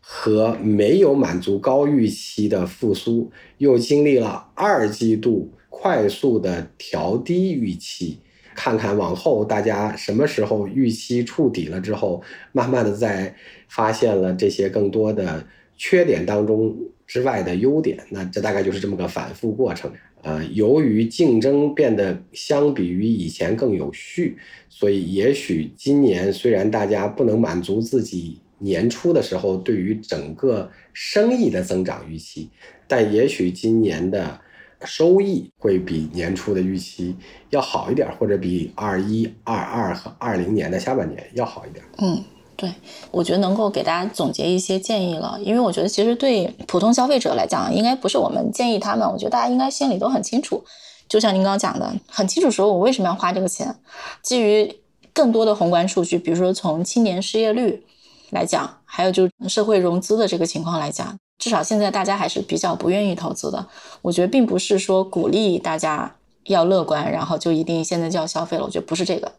[0.00, 8.18] 和没有满足高预期的复苏，又经历了二季度快速的调低预期。
[8.56, 12.20] 看看往后大家什么时候预期触底了之后，
[12.50, 13.36] 慢慢的在
[13.68, 16.74] 发现了这些更多的缺点当中
[17.06, 19.92] 之外的优点，那这大概就是这么个反复过程。
[20.26, 24.36] 呃，由于竞争变得相比于以前更有序，
[24.68, 32.50] 所以也许今年虽然大家不能满足自己年初的时候对于整个生意的增长预期，
[32.88, 34.40] 但也许今年的。
[34.84, 37.16] 收益会比年初的预期
[37.48, 41.82] 要好一点，或者比二一、二二和二零年的下半年要好一点。
[41.96, 42.22] 嗯，
[42.56, 42.72] 对，
[43.10, 50.64] 我觉得能够给大家总结一些建议了，因为我觉得其实对普通消费者来讲，应该不是我们建议他们，我觉得大家应该心里都很清楚。
[51.08, 53.76] 就像您刚刚讲的，很清楚说我为什么要花这个钱。
[54.22, 54.74] 基于
[55.12, 57.84] 更多的宏观数据，比如说从青年失业率
[58.30, 61.16] 来讲，还有就社会融资的这个情况来讲。
[61.38, 63.66] 至少现在大家还是比较不愿意投资的。
[64.00, 68.64] 我觉得并不是说鼓励大家要乐观，然后就一定现在就要消费了。
[68.64, 69.30] 我觉得不是这个，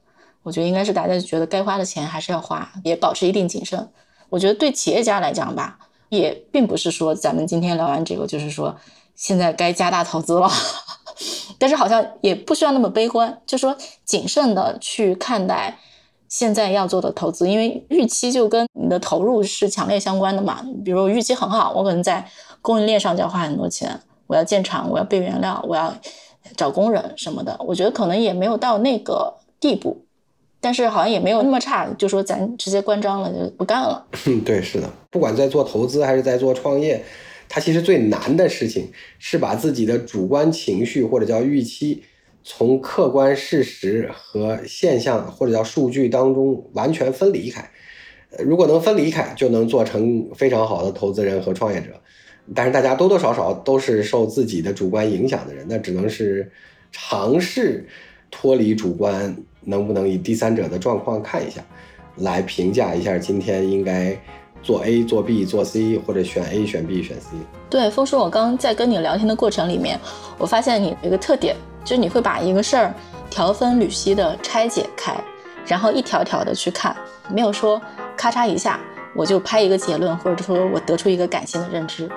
[0.48, 3.86] 我觉得应该是大家觉得该花的钱还是要花，也保持一定谨慎。
[4.30, 5.78] 我觉得对企业家来讲吧，
[6.08, 8.74] 也并不是说咱们今天聊完这个就是说
[9.14, 10.50] 现在该加大投资了，
[11.60, 13.76] 但是好像也不需要那么悲观，就说
[14.06, 15.78] 谨慎的去看待。
[16.30, 20.62] 现在要做的投资，因为预期就跟你的投入是强烈相关的嘛。
[20.84, 22.26] 比如预期很好，我可能在
[22.62, 25.94] 供应链上就要花很多钱，我要建厂，我要备原料，我要
[26.58, 27.58] 找工人什么的。
[27.60, 30.06] 我觉得可能也没有到那个地步，
[30.60, 34.06] 但是好像也没有那么差，就说咱直接关张了就不干了。
[34.46, 37.04] 对，是的，不管在做投资还是在做创业，
[37.48, 38.90] 它其实最难的事情
[39.20, 42.04] 是把自己的主观情绪或者叫预期。
[42.50, 47.70] 从客观事实和现象或者叫数据当中完全分离开，
[48.40, 51.90] 如果能分离开，就能做成非常好的投资人和创业者。
[52.56, 56.50] 但是大家多多少少都是受自己的主观影响的人，那只能是
[56.90, 57.86] 尝试
[58.32, 59.36] 脱离主观，
[59.68, 61.62] 能不能以第三者的状况看一下，
[62.16, 64.18] 来评价一下今天应该
[64.64, 67.38] 做 A 做 B 做 C 或者选 A 选 B 选 C。
[67.70, 70.00] 对，峰叔，我刚在跟你聊天的过程里面，
[70.38, 71.56] 我发现你有一个特点。
[71.84, 72.94] 就是你会把一个事儿
[73.30, 75.16] 条分缕析的拆解开，
[75.66, 76.94] 然后一条条的去看，
[77.34, 77.82] 没有说
[78.18, 78.78] 咔嚓一下
[79.16, 82.10] 我就拍一个结论，或者说我得出一个感性的认知。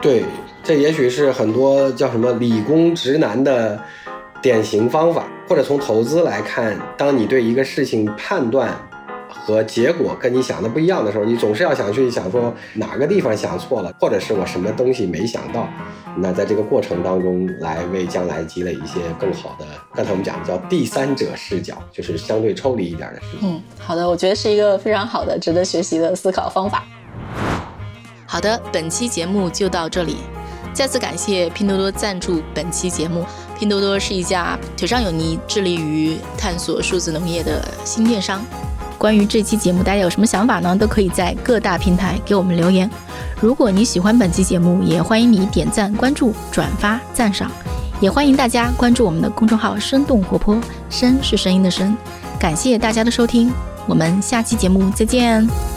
[0.00, 0.22] 对，
[0.62, 3.82] 这也许是很多叫什么理工直男的
[4.46, 8.70] 典型方法，或者从投资来看，当你对一个事情判断。
[9.28, 15.68] 和结果跟你想的不一样的时候，你总是要想去想说哪个地方想错了，或者是我什么东西没想到。
[16.16, 23.38] 那在这个过程当中，来为将来积累一些更好的，刚才我们讲的叫第三者视角，就是相对抽离一点的视角。
[23.42, 26.84] 嗯，好的，我觉得是一个非常好的、值得学习的思考方法。
[28.26, 30.16] 好的，本期节目就到这里，
[30.76, 33.24] 再次感谢拼多多赞助本期节目。
[33.58, 38.44] 拼多多是一家腿上有泥、致力于探索数字农业的新电商。
[38.98, 40.76] 关于这期节目，大家有什么想法呢？
[40.76, 42.90] 都可以在各大平台给我们留言。
[43.40, 47.50] 如果你喜欢本期节目，也欢迎你点赞、关注、转发、赞赏。
[47.98, 50.60] 也欢迎大家关注我们的公众号“生动活泼”，
[50.90, 51.96] 声是声音的声。
[52.38, 53.50] 感谢大家的收听，
[53.86, 55.75] 我们下期节目再见。